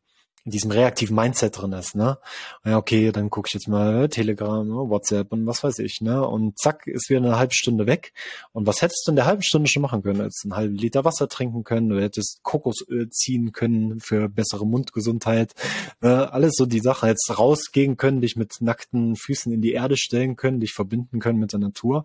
in 0.45 0.51
diesem 0.51 0.69
reaktiven 0.69 1.15
Mindset 1.15 1.59
drin 1.59 1.71
ist, 1.73 1.95
ne? 1.95 2.19
Ja, 2.63 2.77
okay, 2.77 3.11
dann 3.11 3.31
gucke 3.31 3.47
ich 3.49 3.55
jetzt 3.55 3.67
mal 3.67 4.07
Telegram, 4.09 4.67
WhatsApp 4.67 5.31
und 5.31 5.47
was 5.47 5.63
weiß 5.63 5.79
ich, 5.79 6.01
ne? 6.01 6.25
Und 6.25 6.59
zack, 6.59 6.85
ist 6.85 7.09
wieder 7.09 7.19
eine 7.19 7.37
halbe 7.37 7.55
Stunde 7.55 7.87
weg. 7.87 8.13
Und 8.51 8.67
was 8.67 8.83
hättest 8.83 9.03
du 9.07 9.11
in 9.11 9.15
der 9.15 9.25
halben 9.25 9.41
Stunde 9.41 9.67
schon 9.67 9.81
machen 9.81 10.03
können? 10.03 10.21
Als 10.21 10.41
einen 10.43 10.55
halben 10.55 10.75
Liter 10.75 11.03
Wasser 11.03 11.27
trinken 11.27 11.63
können, 11.63 11.89
du 11.89 11.99
hättest 11.99 12.43
Kokosöl 12.43 13.09
ziehen 13.09 13.53
können 13.53 13.99
für 13.99 14.29
bessere 14.29 14.67
Mundgesundheit, 14.67 15.53
äh, 16.01 16.07
alles 16.07 16.53
so 16.55 16.67
die 16.67 16.79
Sache. 16.79 17.07
Jetzt 17.07 17.31
rausgehen 17.37 17.97
können, 17.97 18.21
dich 18.21 18.35
mit 18.35 18.61
nackten 18.61 19.15
Füßen 19.15 19.51
in 19.51 19.61
die 19.61 19.73
Erde 19.73 19.97
stellen 19.97 20.35
können, 20.35 20.59
dich 20.59 20.73
verbinden 20.73 21.19
können 21.19 21.39
mit 21.39 21.53
der 21.53 21.59
Natur. 21.59 22.03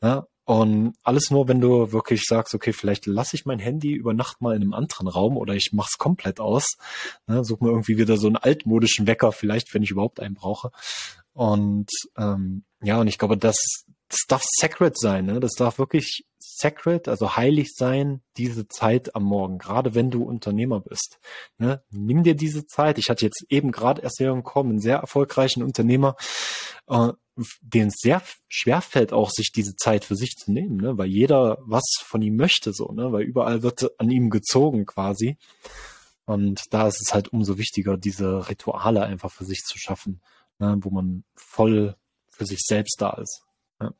Ja, 0.00 0.26
und 0.44 0.94
alles 1.04 1.30
nur, 1.30 1.46
wenn 1.46 1.60
du 1.60 1.92
wirklich 1.92 2.22
sagst, 2.24 2.54
okay, 2.54 2.72
vielleicht 2.72 3.06
lasse 3.06 3.36
ich 3.36 3.46
mein 3.46 3.60
Handy 3.60 3.92
über 3.92 4.12
Nacht 4.12 4.40
mal 4.40 4.56
in 4.56 4.62
einem 4.62 4.74
anderen 4.74 5.06
Raum 5.06 5.36
oder 5.36 5.54
ich 5.54 5.70
mach's 5.72 5.98
komplett 5.98 6.40
aus. 6.40 6.66
Ne, 7.26 7.44
such 7.44 7.60
mir 7.60 7.70
irgendwie 7.70 7.96
wieder 7.96 8.16
so 8.16 8.26
einen 8.26 8.36
altmodischen 8.36 9.06
Wecker, 9.06 9.32
vielleicht, 9.32 9.72
wenn 9.72 9.82
ich 9.82 9.90
überhaupt 9.90 10.20
einen 10.20 10.34
brauche. 10.34 10.70
Und 11.32 11.90
ähm, 12.16 12.64
ja, 12.82 13.00
und 13.00 13.06
ich 13.06 13.18
glaube, 13.18 13.38
das, 13.38 13.56
das 14.08 14.20
darf 14.28 14.42
sacred 14.44 14.98
sein, 14.98 15.26
ne? 15.26 15.40
Das 15.40 15.52
darf 15.52 15.78
wirklich 15.78 16.26
sacred, 16.38 17.08
also 17.08 17.36
heilig 17.36 17.72
sein, 17.74 18.20
diese 18.36 18.68
Zeit 18.68 19.14
am 19.14 19.24
Morgen, 19.24 19.58
gerade 19.58 19.94
wenn 19.94 20.10
du 20.10 20.24
Unternehmer 20.24 20.80
bist. 20.80 21.18
Ne? 21.58 21.82
Nimm 21.90 22.22
dir 22.22 22.34
diese 22.34 22.66
Zeit. 22.66 22.98
Ich 22.98 23.10
hatte 23.10 23.24
jetzt 23.24 23.44
eben 23.48 23.72
gerade 23.72 24.02
erst 24.02 24.18
hier 24.18 24.34
gekommen, 24.34 24.70
einen 24.70 24.80
sehr 24.80 24.98
erfolgreichen 24.98 25.62
Unternehmer, 25.62 26.16
äh, 26.88 27.12
denen 27.60 27.88
es 27.88 27.96
sehr 27.98 28.22
schwer 28.48 28.82
fällt, 28.82 29.12
auch 29.12 29.30
sich 29.30 29.52
diese 29.52 29.74
Zeit 29.76 30.04
für 30.04 30.16
sich 30.16 30.36
zu 30.36 30.52
nehmen, 30.52 30.76
ne? 30.76 30.98
weil 30.98 31.08
jeder 31.08 31.58
was 31.62 31.84
von 31.98 32.20
ihm 32.22 32.36
möchte, 32.36 32.72
so, 32.72 32.92
ne? 32.92 33.12
weil 33.12 33.22
überall 33.22 33.62
wird 33.62 33.98
an 33.98 34.10
ihm 34.10 34.30
gezogen 34.30 34.86
quasi. 34.86 35.38
Und 36.24 36.62
da 36.70 36.86
ist 36.86 37.00
es 37.00 37.14
halt 37.14 37.28
umso 37.28 37.58
wichtiger, 37.58 37.96
diese 37.96 38.48
Rituale 38.48 39.02
einfach 39.02 39.32
für 39.32 39.44
sich 39.44 39.62
zu 39.64 39.78
schaffen, 39.78 40.20
ne? 40.58 40.76
wo 40.80 40.90
man 40.90 41.24
voll 41.34 41.96
für 42.28 42.46
sich 42.46 42.60
selbst 42.60 43.00
da 43.00 43.12
ist. 43.14 43.42
Ja. 43.80 43.94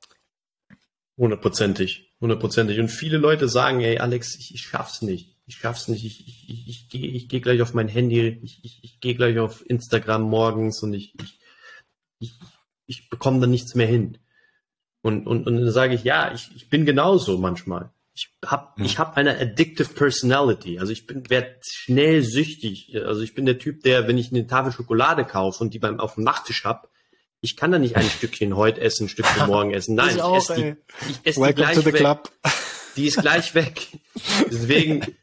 Hundertprozentig, 1.16 2.12
hundertprozentig. 2.20 2.80
Und 2.80 2.88
viele 2.88 3.18
Leute 3.18 3.48
sagen, 3.48 3.80
ey, 3.80 3.98
Alex, 3.98 4.36
ich, 4.38 4.54
ich 4.54 4.62
schaff's 4.62 5.02
nicht. 5.02 5.36
Ich 5.46 5.56
schaff's 5.56 5.88
nicht. 5.88 6.04
Ich, 6.04 6.26
ich, 6.26 6.48
ich, 6.48 6.68
ich 6.68 6.88
gehe 6.88 7.06
ich 7.08 7.28
geh 7.28 7.40
gleich 7.40 7.60
auf 7.60 7.74
mein 7.74 7.88
Handy. 7.88 8.40
Ich, 8.42 8.64
ich, 8.64 8.80
ich 8.82 9.00
gehe 9.00 9.14
gleich 9.14 9.38
auf 9.38 9.68
Instagram 9.68 10.22
morgens 10.22 10.82
und 10.82 10.94
ich, 10.94 11.14
ich, 11.20 11.38
ich, 12.18 12.38
ich 12.86 13.08
bekomme 13.08 13.40
dann 13.40 13.50
nichts 13.50 13.74
mehr 13.74 13.86
hin. 13.86 14.18
Und, 15.02 15.26
und, 15.26 15.46
und 15.46 15.56
dann 15.56 15.70
sage 15.72 15.94
ich, 15.94 16.04
ja, 16.04 16.32
ich, 16.32 16.50
ich 16.54 16.70
bin 16.70 16.86
genauso 16.86 17.38
manchmal. 17.38 17.90
Ich 18.14 18.30
habe 18.44 18.76
hm. 18.76 18.84
ich 18.84 18.98
hab 18.98 19.16
eine 19.16 19.38
addictive 19.38 19.94
personality. 19.94 20.78
Also 20.78 20.92
ich 20.92 21.06
bin 21.06 21.28
werde 21.30 21.56
schnell 21.62 22.22
süchtig. 22.22 22.94
Also 22.94 23.22
ich 23.22 23.34
bin 23.34 23.46
der 23.46 23.58
Typ, 23.58 23.82
der, 23.82 24.06
wenn 24.06 24.18
ich 24.18 24.30
eine 24.30 24.46
Tafel 24.46 24.72
Schokolade 24.72 25.24
kaufe 25.24 25.64
und 25.64 25.74
die 25.74 25.78
beim 25.78 25.98
auf 25.98 26.14
dem 26.14 26.24
Nachttisch 26.24 26.64
hab, 26.64 26.90
ich 27.40 27.56
kann 27.56 27.72
da 27.72 27.78
nicht 27.78 27.96
ein 27.96 28.04
Stückchen 28.18 28.56
heute 28.56 28.80
essen, 28.80 29.06
ein 29.06 29.08
Stückchen 29.08 29.46
morgen 29.46 29.72
essen. 29.72 29.96
Nein, 29.96 30.10
ich, 30.10 30.16
ich 30.16 30.22
esse 30.22 30.54
die, 30.54 30.76
ich 31.10 31.20
esse 31.24 31.46
die 31.46 31.54
gleich 31.54 31.84
weg. 31.84 31.94
Club. 31.94 32.30
Die 32.96 33.06
ist 33.06 33.20
gleich 33.20 33.54
weg. 33.54 33.88
Deswegen, 34.50 35.14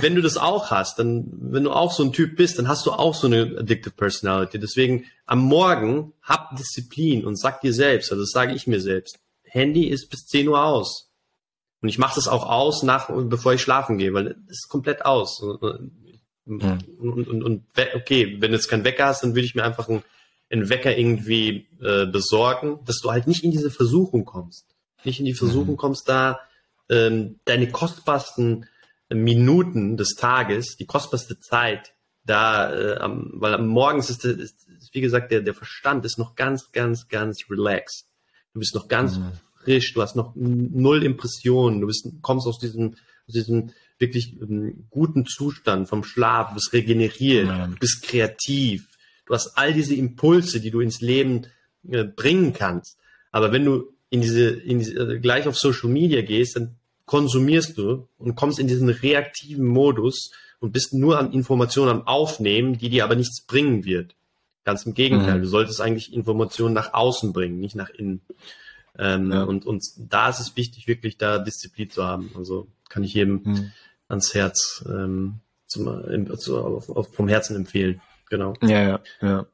wenn 0.00 0.14
du 0.14 0.22
das 0.22 0.36
auch 0.36 0.70
hast, 0.70 0.98
dann, 0.98 1.26
wenn 1.40 1.64
du 1.64 1.70
auch 1.70 1.92
so 1.92 2.02
ein 2.04 2.12
Typ 2.12 2.36
bist, 2.36 2.58
dann 2.58 2.68
hast 2.68 2.86
du 2.86 2.92
auch 2.92 3.14
so 3.14 3.26
eine 3.26 3.56
addictive 3.58 3.94
Personality. 3.94 4.58
Deswegen 4.58 5.06
am 5.26 5.40
Morgen 5.40 6.12
hab 6.22 6.56
Disziplin 6.56 7.24
und 7.24 7.36
sag 7.36 7.60
dir 7.60 7.72
selbst, 7.72 8.12
also 8.12 8.22
das 8.22 8.30
sage 8.30 8.54
ich 8.54 8.66
mir 8.66 8.80
selbst, 8.80 9.18
Handy 9.44 9.86
ist 9.86 10.10
bis 10.10 10.26
10 10.26 10.48
Uhr 10.48 10.62
aus. 10.62 11.10
Und 11.80 11.88
ich 11.88 11.98
mache 11.98 12.16
das 12.16 12.28
auch 12.28 12.48
aus, 12.48 12.82
nach, 12.82 13.10
bevor 13.10 13.54
ich 13.54 13.62
schlafen 13.62 13.98
gehe, 13.98 14.14
weil 14.14 14.36
es 14.48 14.60
ist 14.60 14.68
komplett 14.68 15.04
aus. 15.04 15.40
Und, 15.40 15.62
und, 16.46 17.28
und, 17.28 17.42
und, 17.42 17.64
okay, 17.94 18.36
wenn 18.40 18.50
du 18.50 18.56
jetzt 18.56 18.68
keinen 18.68 18.84
Wecker 18.84 19.06
hast, 19.06 19.22
dann 19.22 19.34
würde 19.34 19.46
ich 19.46 19.54
mir 19.54 19.64
einfach 19.64 19.88
einen, 19.88 20.02
einen 20.50 20.68
Wecker 20.68 20.96
irgendwie 20.96 21.68
äh, 21.80 22.06
besorgen, 22.06 22.80
dass 22.84 23.00
du 23.00 23.10
halt 23.10 23.26
nicht 23.26 23.44
in 23.44 23.50
diese 23.50 23.70
Versuchung 23.70 24.24
kommst. 24.24 24.66
Nicht 25.04 25.20
in 25.20 25.26
die 25.26 25.34
Versuchung 25.34 25.74
mhm. 25.74 25.78
kommst, 25.78 26.08
da 26.08 26.40
ähm, 26.88 27.40
deine 27.44 27.70
kostbarsten 27.70 28.66
Minuten 29.10 29.96
des 29.96 30.14
Tages, 30.14 30.76
die 30.76 30.86
kostbarste 30.86 31.38
Zeit, 31.38 31.94
da, 32.24 32.74
äh, 32.74 32.96
am, 32.98 33.30
weil 33.34 33.54
am 33.54 33.66
Morgens 33.66 34.10
ist, 34.10 34.24
ist, 34.24 34.68
ist, 34.68 34.94
wie 34.94 35.00
gesagt, 35.00 35.30
der, 35.30 35.42
der 35.42 35.54
Verstand 35.54 36.04
ist 36.04 36.18
noch 36.18 36.34
ganz, 36.34 36.72
ganz, 36.72 37.08
ganz 37.08 37.44
relaxed. 37.50 38.06
Du 38.54 38.60
bist 38.60 38.74
noch 38.74 38.88
ganz 38.88 39.18
mhm. 39.18 39.32
frisch, 39.62 39.92
du 39.92 40.00
hast 40.00 40.16
noch 40.16 40.32
null 40.34 41.02
Impressionen, 41.02 41.80
du 41.80 41.86
bist, 41.86 42.08
kommst 42.22 42.46
aus 42.46 42.58
diesem, 42.58 42.94
aus 43.26 43.34
diesem 43.34 43.72
wirklich 43.98 44.40
ähm, 44.40 44.86
guten 44.90 45.26
Zustand 45.26 45.88
vom 45.88 46.04
Schlaf, 46.04 46.48
du 46.48 46.54
bist 46.54 46.72
regeneriert, 46.72 47.48
mhm. 47.48 47.72
du 47.72 47.78
bist 47.78 48.02
kreativ, 48.02 48.88
du 49.26 49.34
hast 49.34 49.56
all 49.56 49.74
diese 49.74 49.94
Impulse, 49.94 50.60
die 50.60 50.70
du 50.70 50.80
ins 50.80 51.00
Leben 51.00 51.46
äh, 51.88 52.04
bringen 52.04 52.52
kannst. 52.52 52.98
Aber 53.32 53.52
wenn 53.52 53.64
du 53.64 53.93
in 54.10 54.20
diese, 54.20 54.48
in 54.48 54.78
diese, 54.78 54.98
äh, 54.98 55.18
gleich 55.18 55.46
auf 55.46 55.56
Social 55.56 55.90
Media 55.90 56.22
gehst, 56.22 56.56
dann 56.56 56.76
konsumierst 57.06 57.76
du 57.76 58.08
und 58.18 58.34
kommst 58.34 58.58
in 58.58 58.66
diesen 58.66 58.88
reaktiven 58.88 59.66
Modus 59.66 60.30
und 60.60 60.72
bist 60.72 60.94
nur 60.94 61.18
an 61.18 61.32
Informationen 61.32 61.90
am 61.90 62.06
Aufnehmen, 62.06 62.78
die 62.78 62.88
dir 62.88 63.04
aber 63.04 63.16
nichts 63.16 63.44
bringen 63.44 63.84
wird. 63.84 64.14
Ganz 64.64 64.86
im 64.86 64.94
Gegenteil, 64.94 65.38
mhm. 65.38 65.42
du 65.42 65.48
solltest 65.48 65.80
eigentlich 65.80 66.12
Informationen 66.12 66.72
nach 66.72 66.94
außen 66.94 67.32
bringen, 67.34 67.60
nicht 67.60 67.76
nach 67.76 67.90
innen. 67.90 68.22
Ähm, 68.96 69.32
ja. 69.32 69.42
und, 69.42 69.66
und 69.66 69.84
da 69.98 70.30
ist 70.30 70.40
es 70.40 70.56
wichtig, 70.56 70.86
wirklich 70.86 71.18
da 71.18 71.38
Disziplin 71.38 71.90
zu 71.90 72.04
haben. 72.04 72.30
Also 72.36 72.68
kann 72.88 73.02
ich 73.02 73.12
jedem 73.12 73.42
mhm. 73.44 73.72
ans 74.08 74.32
Herz 74.34 74.84
ähm, 74.88 75.40
zum, 75.66 75.88
äh, 76.08 76.36
zu, 76.38 76.58
auf, 76.58 76.88
auf, 76.88 77.12
vom 77.12 77.28
Herzen 77.28 77.56
empfehlen. 77.56 78.00
Genau. 78.30 78.54
Ja, 78.62 78.82
ja, 78.82 79.00
ja. 79.20 79.46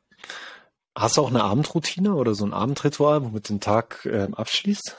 Hast 0.95 1.17
du 1.17 1.23
auch 1.23 1.31
eine 1.31 1.45
Abendroutine 1.45 2.15
oder 2.15 2.35
so 2.35 2.45
ein 2.45 2.53
Abendritual, 2.53 3.25
womit 3.25 3.49
den 3.49 3.61
Tag 3.61 4.05
äh, 4.07 4.29
abschließt? 4.33 4.97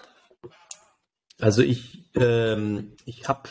Also 1.39 1.61
ich, 1.61 2.09
ähm, 2.15 2.93
ich 3.05 3.27
habe 3.27 3.49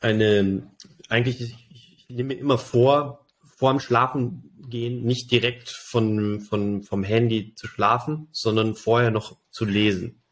eine, 0.00 0.70
eigentlich, 1.08 1.40
ich, 1.40 2.06
ich 2.08 2.08
nehme 2.08 2.34
mir 2.34 2.40
immer 2.40 2.58
vor, 2.58 3.26
vor 3.56 3.70
dem 3.70 3.80
Schlafen 3.80 4.50
gehen, 4.68 5.04
nicht 5.04 5.30
direkt 5.30 5.70
von, 5.70 6.40
von, 6.40 6.82
vom 6.82 7.04
Handy 7.04 7.54
zu 7.54 7.66
schlafen, 7.66 8.28
sondern 8.32 8.74
vorher 8.74 9.10
noch 9.10 9.38
zu 9.50 9.64
lesen. 9.64 10.22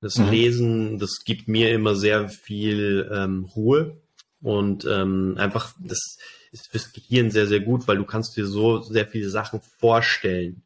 Das 0.00 0.18
mhm. 0.18 0.30
Lesen, 0.30 0.98
das 0.98 1.24
gibt 1.24 1.48
mir 1.48 1.72
immer 1.72 1.94
sehr 1.94 2.28
viel 2.28 3.10
ähm, 3.12 3.44
Ruhe 3.44 4.00
und 4.40 4.84
ähm, 4.84 5.34
einfach, 5.38 5.74
das 5.80 6.18
ist 6.52 6.68
fürs 6.68 6.92
Gehirn 6.92 7.30
sehr, 7.30 7.46
sehr 7.46 7.60
gut, 7.60 7.88
weil 7.88 7.96
du 7.96 8.04
kannst 8.04 8.36
dir 8.36 8.46
so 8.46 8.80
sehr 8.80 9.06
viele 9.06 9.30
Sachen 9.30 9.60
vorstellen. 9.78 10.62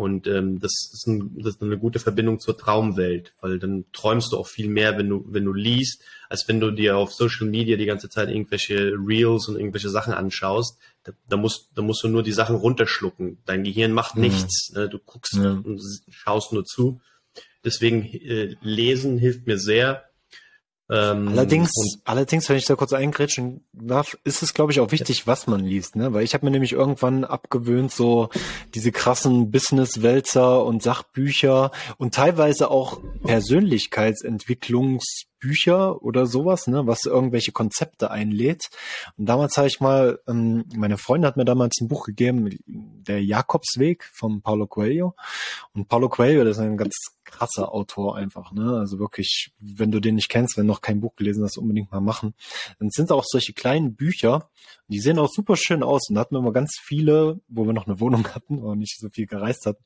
Und 0.00 0.26
ähm, 0.26 0.60
das, 0.60 0.72
ist 0.94 1.06
ein, 1.06 1.36
das 1.36 1.56
ist 1.56 1.62
eine 1.62 1.76
gute 1.76 1.98
Verbindung 1.98 2.40
zur 2.40 2.56
Traumwelt, 2.56 3.34
weil 3.42 3.58
dann 3.58 3.84
träumst 3.92 4.32
du 4.32 4.38
auch 4.38 4.46
viel 4.46 4.70
mehr, 4.70 4.96
wenn 4.96 5.10
du, 5.10 5.26
wenn 5.28 5.44
du 5.44 5.52
liest, 5.52 6.02
als 6.30 6.48
wenn 6.48 6.58
du 6.58 6.70
dir 6.70 6.96
auf 6.96 7.12
Social 7.12 7.46
Media 7.46 7.76
die 7.76 7.84
ganze 7.84 8.08
Zeit 8.08 8.30
irgendwelche 8.30 8.94
Reels 8.94 9.46
und 9.48 9.56
irgendwelche 9.56 9.90
Sachen 9.90 10.14
anschaust. 10.14 10.78
Da, 11.04 11.12
da, 11.28 11.36
musst, 11.36 11.68
da 11.74 11.82
musst 11.82 12.02
du 12.02 12.08
nur 12.08 12.22
die 12.22 12.32
Sachen 12.32 12.56
runterschlucken. 12.56 13.40
Dein 13.44 13.62
Gehirn 13.62 13.92
macht 13.92 14.14
mhm. 14.16 14.22
nichts. 14.22 14.72
Ne? 14.72 14.88
Du 14.88 14.98
guckst 14.98 15.34
ja. 15.34 15.50
und 15.50 15.82
schaust 16.08 16.54
nur 16.54 16.64
zu. 16.64 17.02
Deswegen 17.62 18.06
äh, 18.06 18.56
lesen 18.62 19.18
hilft 19.18 19.46
mir 19.46 19.58
sehr. 19.58 20.04
Ähm, 20.90 21.28
allerdings, 21.28 21.70
allerdings, 22.04 22.48
wenn 22.48 22.56
ich 22.56 22.64
da 22.64 22.74
kurz 22.74 22.92
eingrätschen 22.92 23.64
darf, 23.72 24.18
ist 24.24 24.42
es, 24.42 24.54
glaube 24.54 24.72
ich, 24.72 24.80
auch 24.80 24.90
wichtig, 24.90 25.20
ja. 25.20 25.26
was 25.28 25.46
man 25.46 25.60
liest, 25.60 25.94
ne? 25.94 26.12
Weil 26.12 26.24
ich 26.24 26.34
habe 26.34 26.44
mir 26.44 26.50
nämlich 26.50 26.72
irgendwann 26.72 27.24
abgewöhnt, 27.24 27.92
so 27.92 28.30
diese 28.74 28.90
krassen 28.90 29.52
Business-Wälzer 29.52 30.64
und 30.64 30.82
Sachbücher 30.82 31.70
und 31.98 32.14
teilweise 32.14 32.70
auch 32.70 32.98
Persönlichkeitsentwicklungs 33.22 35.26
Bücher 35.40 36.02
oder 36.02 36.26
sowas, 36.26 36.66
ne, 36.66 36.86
was 36.86 37.06
irgendwelche 37.06 37.50
Konzepte 37.50 38.10
einlädt. 38.10 38.68
Und 39.16 39.26
damals 39.26 39.56
habe 39.56 39.66
ich 39.66 39.80
mal, 39.80 40.20
ähm, 40.28 40.66
meine 40.76 40.98
Freundin 40.98 41.26
hat 41.26 41.36
mir 41.36 41.46
damals 41.46 41.80
ein 41.80 41.88
Buch 41.88 42.04
gegeben, 42.04 42.58
der 42.66 43.24
Jakobsweg 43.24 44.04
von 44.12 44.42
Paulo 44.42 44.66
Coelho. 44.66 45.16
Und 45.72 45.88
Paulo 45.88 46.08
Coelho, 46.08 46.44
das 46.44 46.58
ist 46.58 46.62
ein 46.62 46.76
ganz 46.76 46.94
krasser 47.30 47.72
Autor 47.72 48.16
einfach, 48.16 48.52
ne? 48.52 48.78
Also 48.78 48.98
wirklich, 48.98 49.52
wenn 49.58 49.90
du 49.90 50.00
den 50.00 50.16
nicht 50.16 50.28
kennst, 50.28 50.56
wenn 50.56 50.66
noch 50.66 50.80
kein 50.80 51.00
Buch 51.00 51.16
gelesen 51.16 51.44
hast, 51.44 51.58
unbedingt 51.58 51.90
mal 51.90 52.00
machen. 52.00 52.34
Dann 52.78 52.90
sind 52.90 53.12
auch 53.12 53.24
solche 53.26 53.52
kleinen 53.52 53.94
Bücher, 53.94 54.48
die 54.88 54.98
sehen 54.98 55.18
auch 55.18 55.30
super 55.30 55.56
schön 55.56 55.82
aus. 55.82 56.08
Und 56.08 56.16
da 56.16 56.22
hatten 56.22 56.34
wir 56.34 56.40
immer 56.40 56.52
ganz 56.52 56.72
viele, 56.82 57.40
wo 57.48 57.64
wir 57.64 57.72
noch 57.72 57.86
eine 57.86 58.00
Wohnung 58.00 58.26
hatten 58.34 58.58
und 58.58 58.78
nicht 58.78 58.98
so 58.98 59.08
viel 59.08 59.26
gereist 59.26 59.66
hatten, 59.66 59.84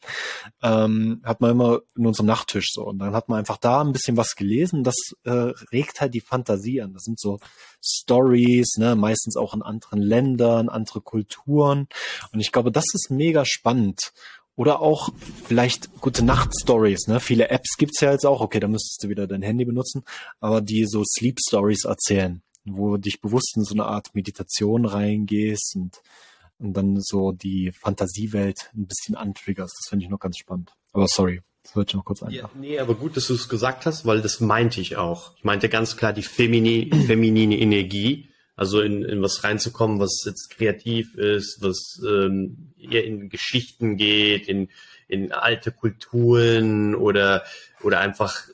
ähm, 0.62 1.20
hat 1.24 1.40
man 1.40 1.50
immer 1.50 1.80
in 1.96 2.06
unserem 2.06 2.26
Nachttisch 2.26 2.70
so. 2.72 2.84
Und 2.84 2.98
dann 2.98 3.14
hat 3.14 3.28
man 3.28 3.38
einfach 3.38 3.58
da 3.58 3.82
ein 3.82 3.92
bisschen 3.92 4.16
was 4.16 4.34
gelesen. 4.34 4.82
Das 4.82 4.96
äh, 5.24 5.52
regt 5.72 6.00
halt 6.00 6.14
die 6.14 6.20
Fantasie 6.20 6.80
an. 6.80 6.94
Das 6.94 7.02
sind 7.02 7.20
so 7.20 7.38
Stories, 7.84 8.76
ne, 8.78 8.96
meistens 8.96 9.36
auch 9.36 9.54
in 9.54 9.62
anderen 9.62 10.00
Ländern, 10.00 10.68
andere 10.68 11.02
Kulturen. 11.02 11.88
Und 12.32 12.40
ich 12.40 12.50
glaube, 12.50 12.72
das 12.72 12.86
ist 12.94 13.10
mega 13.10 13.44
spannend. 13.44 14.12
Oder 14.56 14.80
auch 14.80 15.08
vielleicht 15.44 15.92
gute 16.00 16.24
Nacht-Stories, 16.24 17.08
ne? 17.08 17.18
Viele 17.18 17.48
Apps 17.48 17.76
gibt's 17.76 18.00
ja 18.00 18.12
jetzt 18.12 18.24
auch, 18.24 18.40
okay, 18.40 18.60
da 18.60 18.68
müsstest 18.68 19.02
du 19.02 19.08
wieder 19.08 19.26
dein 19.26 19.42
Handy 19.42 19.64
benutzen, 19.64 20.04
aber 20.38 20.60
die 20.60 20.86
so 20.86 21.02
Sleep-Stories 21.04 21.84
erzählen, 21.84 22.40
wo 22.64 22.92
du 22.92 22.98
dich 22.98 23.20
bewusst 23.20 23.54
in 23.56 23.64
so 23.64 23.74
eine 23.74 23.86
Art 23.86 24.14
Meditation 24.14 24.84
reingehst 24.84 25.74
und, 25.74 26.00
und 26.58 26.72
dann 26.74 27.00
so 27.00 27.32
die 27.32 27.72
Fantasiewelt 27.72 28.70
ein 28.76 28.86
bisschen 28.86 29.16
antriggerst. 29.16 29.74
Das 29.76 29.88
finde 29.88 30.04
ich 30.04 30.10
noch 30.10 30.20
ganz 30.20 30.38
spannend. 30.38 30.72
Aber 30.92 31.08
sorry, 31.08 31.42
das 31.64 31.74
wollte 31.74 31.90
ich 31.90 31.94
noch 31.96 32.04
kurz 32.04 32.22
einfach. 32.22 32.34
Ja, 32.36 32.50
nee, 32.54 32.78
aber 32.78 32.94
gut, 32.94 33.16
dass 33.16 33.26
du 33.26 33.34
es 33.34 33.48
gesagt 33.48 33.86
hast, 33.86 34.06
weil 34.06 34.22
das 34.22 34.38
meinte 34.38 34.80
ich 34.80 34.96
auch. 34.96 35.36
Ich 35.36 35.44
meinte 35.44 35.68
ganz 35.68 35.96
klar 35.96 36.12
die 36.12 36.22
femini 36.22 36.90
feminine 37.06 37.58
Energie, 37.58 38.28
also 38.56 38.80
in, 38.80 39.04
in 39.04 39.22
was 39.22 39.42
reinzukommen, 39.42 39.98
was 39.98 40.22
jetzt 40.24 40.50
kreativ 40.50 41.14
ist, 41.16 41.58
was 41.60 42.00
ähm, 42.06 42.72
eher 42.78 43.04
in 43.04 43.28
Geschichten 43.28 43.96
geht, 43.96 44.48
in, 44.48 44.68
in 45.08 45.32
alte 45.32 45.72
Kulturen 45.72 46.94
oder, 46.94 47.44
oder 47.82 48.00
einfach 48.00 48.48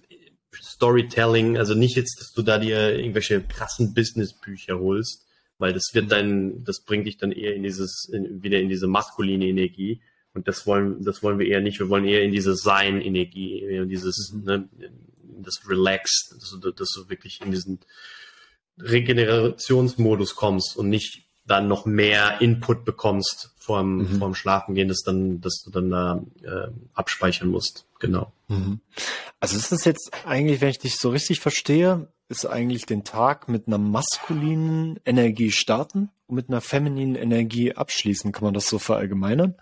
Storytelling. 0.81 1.59
Also 1.59 1.75
nicht 1.75 1.97
jetzt, 1.97 2.21
dass 2.21 2.33
du 2.33 2.43
da 2.43 2.59
dir 2.59 2.97
irgendwelche 2.99 3.43
krassen 3.43 3.93
Businessbücher 3.93 4.79
holst, 4.79 5.27
weil 5.59 5.75
das 5.75 5.91
wird 5.93 6.11
dann, 6.11 6.65
das 6.65 6.81
bringt 6.81 7.07
dich 7.07 7.19
dann 7.19 7.33
eher 7.33 7.55
in 7.55 7.63
dieses, 7.63 8.09
in, 8.11 8.43
wieder 8.43 8.59
in 8.59 8.71
diese 8.71 8.87
maskuline 8.87 9.47
Energie. 9.47 10.01
Und 10.33 10.49
das 10.49 10.67
wollen, 10.67 11.05
das 11.05 11.23
wollen 11.23 11.39
wir 11.39 11.47
eher 11.47 11.61
nicht. 11.61 11.81
Wir 11.81 11.89
wollen 11.91 12.07
eher 12.07 12.23
in 12.23 12.33
diese 12.33 12.55
Sein-Energie, 12.55 13.63
in 13.63 13.89
dieses, 13.89 14.33
mhm. 14.33 14.45
ne, 14.45 14.69
das 15.43 15.61
Relax, 15.69 16.31
dass 16.31 16.59
du, 16.59 16.71
dass 16.71 16.89
du 16.95 17.11
wirklich 17.11 17.41
in 17.45 17.51
diesen 17.51 17.81
Regenerationsmodus 18.83 20.35
kommst 20.35 20.77
und 20.77 20.89
nicht 20.89 21.27
dann 21.47 21.69
noch 21.69 21.85
mehr 21.85 22.41
Input 22.41 22.85
bekommst 22.85 23.51
vorm, 23.59 23.99
mhm. 23.99 24.19
vorm 24.19 24.35
Schlafengehen, 24.35 24.89
dass 24.89 25.03
dann, 25.03 25.41
dass 25.41 25.63
du 25.65 25.71
dann 25.71 25.91
da 25.91 26.23
äh, 26.43 26.71
abspeichern 26.95 27.49
musst. 27.49 27.87
Genau. 27.99 28.33
Mhm. 28.49 28.81
Also 29.41 29.57
ist 29.57 29.73
das 29.73 29.85
jetzt 29.85 30.11
eigentlich, 30.25 30.61
wenn 30.61 30.71
ich 30.71 30.79
dich 30.79 30.97
so 30.97 31.11
richtig 31.11 31.41
verstehe, 31.41 32.09
ist 32.29 32.47
eigentlich 32.47 32.87
den 32.87 33.03
Tag 33.03 33.49
mit 33.49 33.67
einer 33.67 33.79
maskulinen 33.79 35.01
Energie 35.05 35.51
starten 35.51 36.11
und 36.29 36.37
mit 36.37 36.49
einer 36.49 36.61
femininen 36.61 37.17
Energie 37.17 37.75
abschließen. 37.75 38.31
Kann 38.31 38.45
man 38.45 38.55
das 38.55 38.69
so 38.69 38.79
verallgemeinern? 38.79 39.57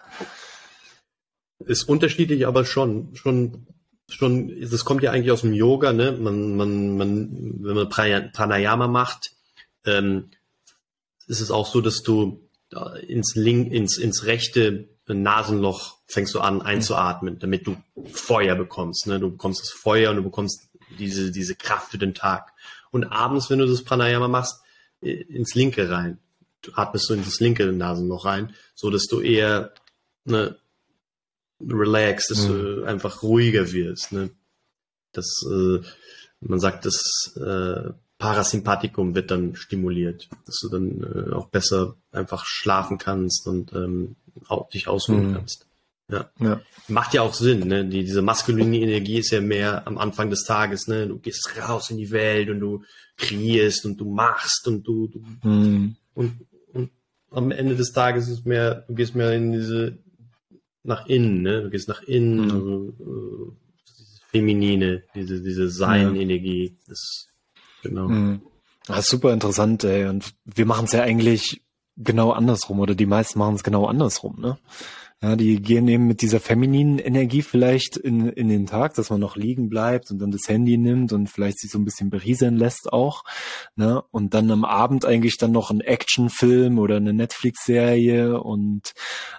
Ist 1.61 1.85
unterschiedlich, 1.85 2.47
aber 2.47 2.67
schon, 2.67 3.17
schon 3.17 3.67
schon, 4.09 4.61
das 4.61 4.85
kommt 4.85 5.03
ja 5.03 5.11
eigentlich 5.11 5.33
aus 5.33 5.43
dem 5.43 5.53
Yoga, 5.53 5.93
ne? 5.93 6.13
Man, 6.13 6.57
man, 6.57 6.97
man, 6.97 7.29
wenn 7.61 7.75
man 7.75 7.89
Pranayama 7.89 8.89
macht, 8.89 9.33
ähm, 9.85 10.31
ist 11.27 11.41
es 11.41 11.51
auch 11.51 11.67
so, 11.67 11.81
dass 11.81 12.03
du 12.03 12.49
ins 13.07 13.35
link, 13.35 13.73
ins, 13.73 13.97
ins 13.99 14.25
rechte 14.25 14.89
Nasenloch 15.07 15.99
fängst 16.07 16.35
du 16.35 16.41
an 16.41 16.61
einzuatmen, 16.61 17.39
damit 17.39 17.67
du 17.67 17.77
Feuer 18.13 18.55
bekommst. 18.57 19.07
Ne? 19.07 19.19
Du 19.19 19.31
bekommst 19.31 19.63
das 19.63 19.71
Feuer 19.71 20.11
und 20.11 20.17
du 20.17 20.23
bekommst 20.23 20.69
diese, 20.99 21.31
diese 21.31 21.55
Kraft 21.55 21.91
für 21.91 21.99
den 21.99 22.15
Tag. 22.15 22.53
Und 22.91 23.05
abends, 23.05 23.49
wenn 23.49 23.59
du 23.59 23.67
das 23.67 23.85
Pranayama 23.85 24.29
machst, 24.29 24.61
ins 25.01 25.55
linke 25.55 25.91
rein. 25.91 26.19
Du 26.63 26.73
atmest 26.75 27.09
du 27.09 27.15
in 27.15 27.25
das 27.25 27.41
linke 27.41 27.65
Nasenloch 27.73 28.25
rein, 28.25 28.55
so 28.75 28.91
dass 28.91 29.07
du 29.07 29.21
eher 29.21 29.73
ne, 30.25 30.59
relaxed, 31.61 32.31
dass 32.31 32.47
mhm. 32.47 32.53
du 32.53 32.85
einfach 32.85 33.23
ruhiger 33.23 33.73
wirst. 33.73 34.13
Ne? 34.13 34.31
Das, 35.13 35.27
äh, 35.51 35.81
man 36.41 36.61
sagt, 36.61 36.87
das 36.87 37.37
äh, 37.37 37.91
Parasympathikum 38.19 39.15
wird 39.15 39.31
dann 39.31 39.55
stimuliert, 39.55 40.29
dass 40.47 40.59
du 40.61 40.69
dann 40.69 41.03
äh, 41.03 41.33
auch 41.33 41.49
besser 41.49 41.97
einfach 42.13 42.45
schlafen 42.45 42.99
kannst 42.99 43.47
und 43.47 43.73
ähm, 43.73 44.17
auch 44.49 44.69
dich 44.71 44.89
ausruhen 44.89 45.31
mhm. 45.31 45.35
kannst. 45.35 45.67
Ja. 46.11 46.31
ja. 46.41 46.61
Macht 46.89 47.13
ja 47.13 47.23
auch 47.23 47.35
Sinn, 47.35 47.69
ne? 47.69 47.85
Die, 47.85 48.03
diese 48.03 48.23
maskuline 48.23 48.79
Energie 48.79 49.19
ist 49.19 49.31
ja 49.31 49.43
mehr 49.43 49.87
am 49.87 49.99
Anfang 49.99 50.31
des 50.31 50.45
Tages, 50.45 50.89
ne? 50.89 51.07
Du 51.07 51.19
gehst 51.19 51.51
raus 51.59 51.91
in 51.91 51.99
die 51.99 52.11
Welt 52.11 52.49
und 52.49 52.61
du 52.61 52.83
kreierst 53.19 53.85
und 53.85 53.99
du 53.99 54.11
machst 54.11 54.67
und 54.67 54.87
du, 54.87 55.09
du 55.09 55.23
mhm. 55.43 55.97
und, 56.15 56.47
und 56.73 56.91
am 57.31 57.51
Ende 57.51 57.77
des 57.77 57.93
Tages 57.93 58.29
ist 58.29 58.47
mehr, 58.47 58.87
du 58.89 58.95
gehst 58.95 59.15
mehr 59.15 59.33
in 59.35 59.53
diese 59.53 59.99
nach 60.85 61.07
innen, 61.07 61.43
ne? 61.43 61.63
Du 61.63 61.71
gehst 61.71 61.89
nach 61.89 62.03
innen, 62.03 62.47
mhm. 62.47 62.51
also, 62.51 62.89
äh, 62.89 63.53
dieses 63.89 64.21
Feminine, 64.31 65.03
diese, 65.15 65.43
diese 65.43 65.69
Sein-Energie. 65.69 66.77
Genau. 67.83 68.09
Mhm. 68.09 68.43
Das 68.87 69.01
ist 69.01 69.11
super 69.11 69.33
interessant, 69.33 69.85
ey. 69.85 70.07
Und 70.07 70.35
wir 70.45 70.67
machen 70.67 70.87
es 70.87 70.93
ja 70.93 71.03
eigentlich 71.03 71.63
genau 71.97 72.31
andersrum, 72.31 72.81
oder 72.81 72.95
die 72.95 73.07
meisten 73.07 73.39
machen 73.39 73.57
es 73.57 73.63
genau 73.63 73.87
andersrum, 73.87 74.41
ne? 74.41 74.59
Ja, 75.21 75.35
die 75.35 75.61
gehen 75.61 75.89
eben 75.89 76.07
mit 76.07 76.23
dieser 76.23 76.39
femininen 76.39 77.01
Energie 77.01 77.43
vielleicht 77.43 77.97
in, 77.97 78.29
in 78.29 78.49
den 78.49 78.67
Tag, 78.67 78.95
dass 78.95 79.11
man 79.11 79.19
noch 79.19 79.35
liegen 79.35 79.69
bleibt 79.69 80.13
und 80.13 80.21
dann 80.21 80.31
das 80.31 80.47
Handy 80.47 80.79
nimmt 80.79 81.13
und 81.13 81.27
vielleicht 81.27 81.59
sich 81.59 81.73
so 81.73 81.79
ein 81.81 81.85
bisschen 81.85 82.09
berieseln 82.09 82.57
lässt 82.57 82.93
auch. 82.93 83.25
Ne? 83.75 84.01
Und 84.13 84.35
dann 84.35 84.49
am 84.53 84.65
Abend 84.65 85.05
eigentlich 85.05 85.37
dann 85.37 85.51
noch 85.51 85.73
ein 85.73 85.81
Actionfilm 85.81 86.79
oder 86.79 86.99
eine 86.99 87.13
Netflix-Serie 87.13 88.41
und 88.41 88.93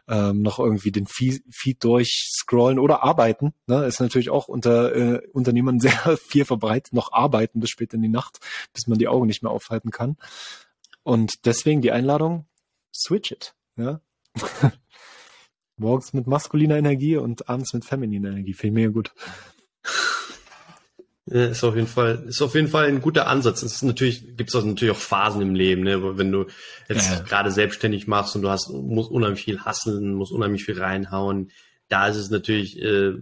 ähm, 0.10 0.42
noch 0.42 0.60
irgendwie 0.60 0.92
den 0.92 1.08
Feed, 1.08 1.44
Feed 1.50 1.82
durchscrollen 1.82 2.78
oder 2.78 3.02
arbeiten. 3.04 3.54
Ne? 3.66 3.86
Ist 3.86 4.02
natürlich 4.02 4.30
auch 4.30 4.50
unter 4.50 4.94
äh, 4.94 5.22
Unternehmern 5.32 5.80
sehr 5.80 6.18
viel 6.18 6.44
verbreitet, 6.44 6.92
noch 6.92 7.14
arbeiten 7.14 7.62
bis 7.62 7.70
spät 7.70 7.94
in 7.94 8.02
die 8.02 8.10
Nacht, 8.10 8.40
bis 8.74 8.88
man 8.88 9.00
die 9.00 9.08
Augen 9.08 9.28
nicht 9.28 9.44
mehr 9.44 9.52
aufhalten 9.54 9.92
kann. 9.92 10.18
Und 11.04 11.46
deswegen 11.46 11.82
die 11.82 11.94
Einladung, 11.94 12.48
switch 12.94 13.32
it. 13.32 13.56
Ja? 13.78 14.02
Morgens 15.80 16.14
mit 16.14 16.28
maskuliner 16.28 16.78
Energie 16.78 17.18
und 17.18 17.50
abends 17.50 17.74
mit 17.74 17.86
femininer 17.86 18.30
Energie. 18.30 18.54
Finde 18.54 18.82
ich 18.82 18.86
mega 18.86 18.94
gut. 18.94 19.12
Ja, 21.26 21.46
ist 21.46 21.64
auf 21.64 21.76
jeden 21.76 21.88
Fall, 21.88 22.24
ist 22.28 22.42
auf 22.42 22.56
jeden 22.56 22.70
Fall 22.70 22.86
ein 22.86 23.02
guter 23.02 23.28
Ansatz. 23.28 23.62
Es 23.62 23.74
ist 23.74 23.84
natürlich, 23.84 24.36
gibt 24.36 24.54
es 24.54 24.64
natürlich 24.64 24.96
auch 24.96 25.00
Phasen 25.00 25.42
im 25.42 25.54
Leben, 25.54 25.84
ne? 25.84 26.18
Wenn 26.18 26.32
du 26.32 26.48
jetzt 26.88 27.12
ja. 27.12 27.20
gerade 27.20 27.52
selbstständig 27.52 28.08
machst 28.08 28.36
und 28.36 28.42
du 28.42 28.50
hast, 28.50 28.70
musst 28.70 29.12
unheimlich 29.12 29.44
viel 29.44 29.60
hasseln, 29.60 30.16
musst 30.16 30.32
unheimlich 30.32 30.66
viel 30.66 30.82
reinhauen, 30.82 31.52
da 31.88 32.08
ist 32.08 32.16
es 32.16 32.32
natürlich 32.32 32.82
äh, 32.82 33.14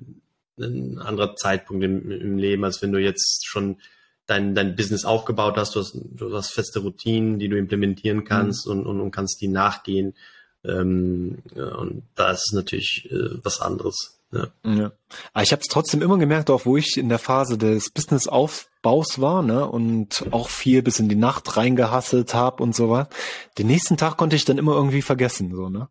ein 0.60 1.00
anderer 1.00 1.36
Zeitpunkt 1.36 1.84
im, 1.84 2.10
im 2.10 2.38
Leben, 2.38 2.64
als 2.64 2.82
wenn 2.82 2.92
du 2.92 3.00
jetzt 3.00 3.46
schon 3.46 3.78
dein, 4.26 4.56
dein 4.56 4.76
Business 4.76 5.06
aufgebaut 5.06 5.58
hast, 5.58 5.76
du 5.76 5.80
hast, 5.80 5.96
du 5.96 6.34
hast 6.34 6.52
feste 6.52 6.80
Routinen, 6.80 7.40
die 7.40 7.50
du 7.50 7.58
implementieren 7.58 8.24
kannst 8.24 8.68
mhm. 8.68 8.72
und, 8.72 8.86
und, 8.86 9.02
und 9.02 9.12
kannst 9.12 9.42
die 9.42 9.48
nachgehen. 9.48 10.14
Ähm, 10.68 11.40
und 11.56 12.04
da 12.16 12.32
ist 12.32 12.48
es 12.48 12.54
natürlich 12.54 13.08
äh, 13.12 13.40
was 13.44 13.62
anderes. 13.62 14.18
Ja. 14.32 14.48
ja. 14.64 14.92
Aber 15.34 15.44
ich 15.44 15.52
habe 15.52 15.62
es 15.62 15.68
trotzdem 15.70 16.02
immer 16.02 16.18
gemerkt, 16.18 16.50
auch 16.50 16.66
wo 16.66 16.76
ich 16.76 16.98
in 16.98 17.10
der 17.10 17.20
Phase 17.20 17.58
des 17.58 17.90
Business-Aufbaus 17.92 19.22
war, 19.22 19.42
ne, 19.42 19.66
und 19.66 20.26
auch 20.32 20.50
viel 20.50 20.82
bis 20.82 21.00
in 21.00 21.08
die 21.08 21.16
Nacht 21.16 21.56
reingehasselt 21.56 22.34
habe 22.34 22.62
und 22.62 22.76
so 22.76 22.90
was. 22.90 23.08
Den 23.58 23.68
nächsten 23.68 23.96
Tag 23.96 24.18
konnte 24.18 24.36
ich 24.36 24.46
dann 24.46 24.58
immer 24.58 24.74
irgendwie 24.74 25.02
vergessen, 25.02 25.56
so, 25.56 25.70
ne. 25.70 25.88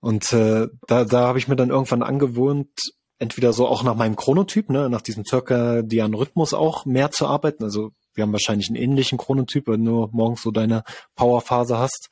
Und 0.00 0.32
äh, 0.32 0.68
da, 0.86 1.04
da 1.04 1.26
habe 1.26 1.38
ich 1.38 1.48
mir 1.48 1.56
dann 1.56 1.68
irgendwann 1.68 2.02
angewohnt, 2.02 2.70
entweder 3.18 3.52
so 3.52 3.68
auch 3.68 3.82
nach 3.82 3.94
meinem 3.94 4.16
Chronotyp, 4.16 4.70
ne, 4.70 4.88
nach 4.88 5.02
diesem 5.02 5.26
circadianen 5.26 6.14
Rhythmus 6.14 6.54
auch 6.54 6.86
mehr 6.86 7.10
zu 7.10 7.26
arbeiten. 7.26 7.62
Also 7.64 7.92
wir 8.14 8.22
haben 8.22 8.32
wahrscheinlich 8.32 8.68
einen 8.68 8.76
ähnlichen 8.76 9.18
Chronotyp, 9.18 9.68
wenn 9.68 9.84
du 9.84 10.08
morgens 10.12 10.42
so 10.42 10.50
deine 10.50 10.84
Powerphase 11.14 11.78
hast. 11.78 12.08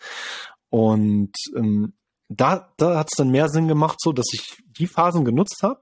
Und 0.70 1.32
ähm, 1.56 1.94
da, 2.28 2.72
da 2.76 2.98
hat 2.98 3.08
es 3.10 3.16
dann 3.16 3.30
mehr 3.30 3.48
Sinn 3.48 3.68
gemacht, 3.68 3.98
so 4.00 4.12
dass 4.12 4.26
ich 4.32 4.58
die 4.78 4.86
Phasen 4.86 5.24
genutzt 5.24 5.62
habe, 5.62 5.80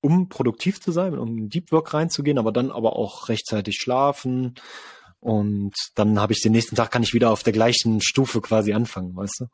um 0.00 0.28
produktiv 0.28 0.80
zu 0.80 0.92
sein, 0.92 1.18
um 1.18 1.36
in 1.36 1.48
Deep 1.48 1.72
Work 1.72 1.92
reinzugehen, 1.94 2.38
aber 2.38 2.52
dann 2.52 2.70
aber 2.70 2.96
auch 2.96 3.28
rechtzeitig 3.28 3.76
schlafen 3.80 4.54
Und 5.20 5.74
dann 5.96 6.20
habe 6.20 6.32
ich 6.32 6.40
den 6.40 6.52
nächsten 6.52 6.76
Tag 6.76 6.90
kann 6.90 7.02
ich 7.02 7.14
wieder 7.14 7.30
auf 7.30 7.42
der 7.42 7.52
gleichen 7.52 8.00
Stufe 8.00 8.40
quasi 8.40 8.72
anfangen, 8.72 9.16
weißt 9.16 9.40
du? 9.40 9.46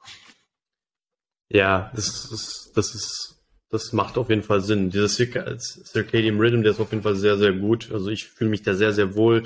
Ja, 1.49 1.91
das 1.95 2.31
ist, 2.31 2.73
das 2.75 2.95
ist, 2.95 3.43
das 3.71 3.93
macht 3.93 4.19
auf 4.19 4.29
jeden 4.29 4.43
Fall 4.43 4.61
Sinn. 4.61 4.91
Dieser 4.91 5.09
Circadian 5.09 6.39
Rhythm, 6.39 6.63
der 6.63 6.73
ist 6.73 6.81
auf 6.81 6.91
jeden 6.91 7.03
Fall 7.03 7.17
sehr, 7.17 7.39
sehr 7.39 7.53
gut. 7.53 7.91
Also 7.93 8.09
ich 8.11 8.27
fühle 8.27 8.51
mich 8.51 8.63
da 8.63 8.75
sehr, 8.75 8.93
sehr 8.93 9.15
wohl. 9.15 9.45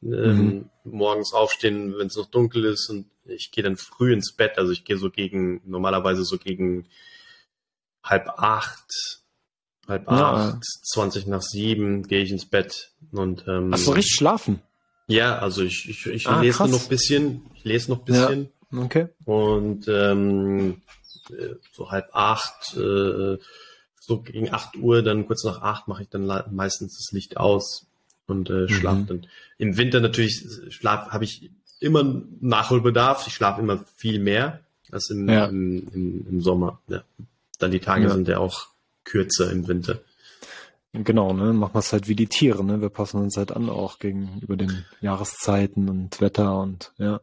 Ähm, 0.00 0.44
mhm. 0.44 0.70
morgens 0.84 1.34
aufstehen, 1.34 1.98
wenn 1.98 2.06
es 2.06 2.16
noch 2.16 2.30
dunkel 2.30 2.64
ist 2.66 2.88
und 2.88 3.06
ich 3.28 3.50
gehe 3.50 3.64
dann 3.64 3.76
früh 3.76 4.12
ins 4.12 4.34
Bett. 4.34 4.58
Also 4.58 4.72
ich 4.72 4.84
gehe 4.84 4.98
so 4.98 5.10
gegen, 5.10 5.60
normalerweise 5.64 6.24
so 6.24 6.38
gegen 6.38 6.86
halb 8.02 8.28
acht, 8.36 9.20
halb 9.86 10.06
ja. 10.10 10.34
acht, 10.34 10.64
zwanzig 10.64 11.26
nach 11.26 11.42
sieben 11.42 12.02
gehe 12.06 12.22
ich 12.22 12.30
ins 12.30 12.46
Bett 12.46 12.92
und 13.12 13.44
ähm, 13.46 13.72
Hast 13.72 13.86
du 13.86 13.92
richtig 13.92 14.16
schlafen? 14.16 14.62
Ja, 15.06 15.38
also 15.38 15.62
ich, 15.62 15.88
ich, 15.88 16.06
ich 16.06 16.28
ah, 16.28 16.40
lese 16.40 16.58
krass. 16.58 16.70
noch 16.70 16.82
ein 16.82 16.88
bisschen, 16.88 17.50
ich 17.54 17.64
lese 17.64 17.90
noch 17.90 18.00
ein 18.00 18.04
bisschen. 18.04 18.50
Ja. 18.70 18.78
Okay. 18.82 19.08
Und 19.24 19.88
ähm, 19.88 20.82
äh, 21.30 21.54
so 21.72 21.90
halb 21.90 22.10
acht, 22.12 22.76
äh, 22.76 23.38
so 24.00 24.20
gegen 24.22 24.52
acht 24.52 24.76
Uhr, 24.76 25.02
dann 25.02 25.26
kurz 25.26 25.44
nach 25.44 25.62
acht 25.62 25.88
mache 25.88 26.02
ich 26.02 26.08
dann 26.10 26.26
meistens 26.50 26.98
das 26.98 27.12
Licht 27.12 27.38
aus 27.38 27.86
und 28.26 28.50
äh, 28.50 28.68
schlafe 28.68 29.00
mhm. 29.00 29.06
dann. 29.06 29.26
Im 29.56 29.76
Winter 29.78 30.00
natürlich 30.00 30.44
schlaf 30.68 31.08
habe 31.08 31.24
ich 31.24 31.50
immer 31.80 32.22
Nachholbedarf. 32.40 33.26
Ich 33.26 33.34
schlafe 33.34 33.60
immer 33.60 33.84
viel 33.96 34.18
mehr 34.18 34.60
als 34.90 35.10
im, 35.10 35.28
ja. 35.28 35.46
im, 35.46 35.88
im, 35.92 36.26
im, 36.28 36.40
Sommer. 36.40 36.80
Ja. 36.88 37.02
Dann 37.58 37.70
die 37.70 37.80
Tage 37.80 38.04
ja. 38.04 38.10
sind 38.10 38.28
ja 38.28 38.38
auch 38.38 38.68
kürzer 39.04 39.50
im 39.50 39.68
Winter. 39.68 40.00
Genau, 40.92 41.32
ne? 41.32 41.52
Machen 41.52 41.74
wir 41.74 41.80
es 41.80 41.92
halt 41.92 42.08
wie 42.08 42.16
die 42.16 42.26
Tiere, 42.26 42.64
ne? 42.64 42.80
Wir 42.80 42.88
passen 42.88 43.20
uns 43.20 43.36
halt 43.36 43.52
an 43.52 43.68
auch 43.68 43.98
gegenüber 43.98 44.56
den 44.56 44.84
Jahreszeiten 45.00 45.88
und 45.88 46.20
Wetter 46.20 46.58
und 46.58 46.92
ja. 46.96 47.20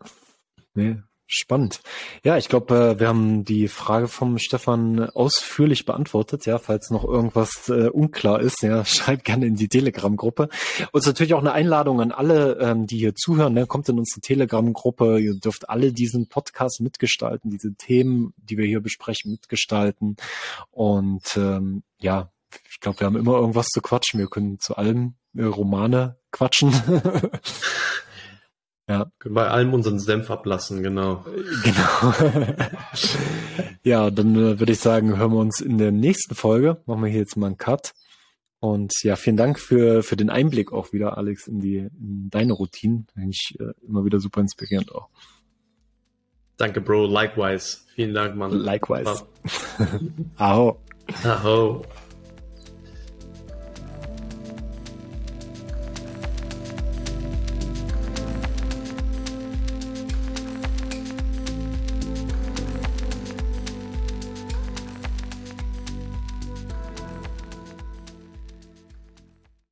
Nee, 0.76 0.98
Spannend. 1.27 1.81
Ja, 2.23 2.38
ich 2.38 2.49
glaube, 2.49 2.75
äh, 2.75 2.99
wir 2.99 3.07
haben 3.07 3.45
die 3.45 3.67
Frage 3.67 4.07
vom 4.07 4.38
Stefan 4.38 5.09
ausführlich 5.09 5.85
beantwortet. 5.85 6.45
Ja, 6.45 6.59
falls 6.59 6.91
noch 6.91 7.03
irgendwas 7.03 7.67
äh, 7.67 7.89
unklar 7.89 8.41
ist, 8.41 8.61
ja, 8.61 8.85
schreibt 8.85 9.25
gerne 9.25 9.47
in 9.47 9.55
die 9.55 9.67
Telegram-Gruppe. 9.67 10.49
Und 10.91 11.05
natürlich 11.05 11.33
auch 11.33 11.39
eine 11.39 11.53
Einladung 11.53 11.99
an 11.99 12.11
alle, 12.11 12.59
ähm, 12.59 12.85
die 12.85 12.99
hier 12.99 13.15
zuhören. 13.15 13.53
Ne? 13.53 13.65
Kommt 13.65 13.89
in 13.89 13.97
unsere 13.97 14.21
Telegram-Gruppe. 14.21 15.19
Ihr 15.19 15.33
dürft 15.39 15.67
alle 15.67 15.91
diesen 15.91 16.29
Podcast 16.29 16.79
mitgestalten, 16.81 17.49
diese 17.49 17.73
Themen, 17.73 18.35
die 18.38 18.59
wir 18.59 18.65
hier 18.65 18.81
besprechen, 18.81 19.31
mitgestalten. 19.31 20.17
Und 20.69 21.35
ähm, 21.38 21.81
ja, 21.97 22.29
ich 22.69 22.79
glaube, 22.79 22.99
wir 22.99 23.07
haben 23.07 23.17
immer 23.17 23.33
irgendwas 23.33 23.67
zu 23.69 23.81
quatschen. 23.81 24.19
Wir 24.19 24.27
können 24.27 24.59
zu 24.59 24.75
allem 24.75 25.15
äh, 25.35 25.43
Romane 25.43 26.17
quatschen. 26.31 26.71
Ja. 28.88 29.08
Können 29.17 29.36
bei 29.36 29.48
allem 29.48 29.74
unseren 29.74 30.00
Senf 30.00 30.30
ablassen, 30.30 30.84
genau. 30.84 31.26
Genau. 31.63 32.13
ja, 33.84 34.12
dann 34.12 34.36
äh, 34.36 34.60
würde 34.60 34.74
ich 34.74 34.80
sagen, 34.80 35.17
hören 35.17 35.32
wir 35.32 35.39
uns 35.39 35.60
in 35.60 35.78
der 35.78 35.91
nächsten 35.91 36.36
Folge. 36.36 36.82
Machen 36.86 37.04
wir 37.04 37.10
hier 37.10 37.21
jetzt 37.21 37.36
mal 37.36 37.48
einen 37.48 37.58
Cut. 37.58 37.93
Und 38.60 38.93
ja, 39.04 39.15
vielen 39.15 39.38
Dank 39.38 39.60
für, 39.60 40.04
für 40.04 40.15
den 40.15 40.30
Einblick 40.30 40.71
auch 40.71 40.93
wieder, 40.93 41.17
Alex, 41.17 41.48
in 41.48 41.60
die, 41.60 41.78
in 41.78 42.30
deine 42.30 42.54
Routinen. 42.54 43.08
Eigentlich 43.15 43.56
äh, 43.60 43.74
immer 43.88 44.06
wieder 44.06 44.19
super 44.19 44.41
inspirierend 44.41 44.93
auch. 44.93 45.10
Danke, 46.58 46.80
Bro. 46.80 47.08
Likewise. 47.08 47.80
Vielen 47.95 48.13
Dank, 48.13 48.36
Mann. 48.36 48.52
Likewise. 48.52 49.26
Aho. 50.38 50.80
Aho. 51.24 51.84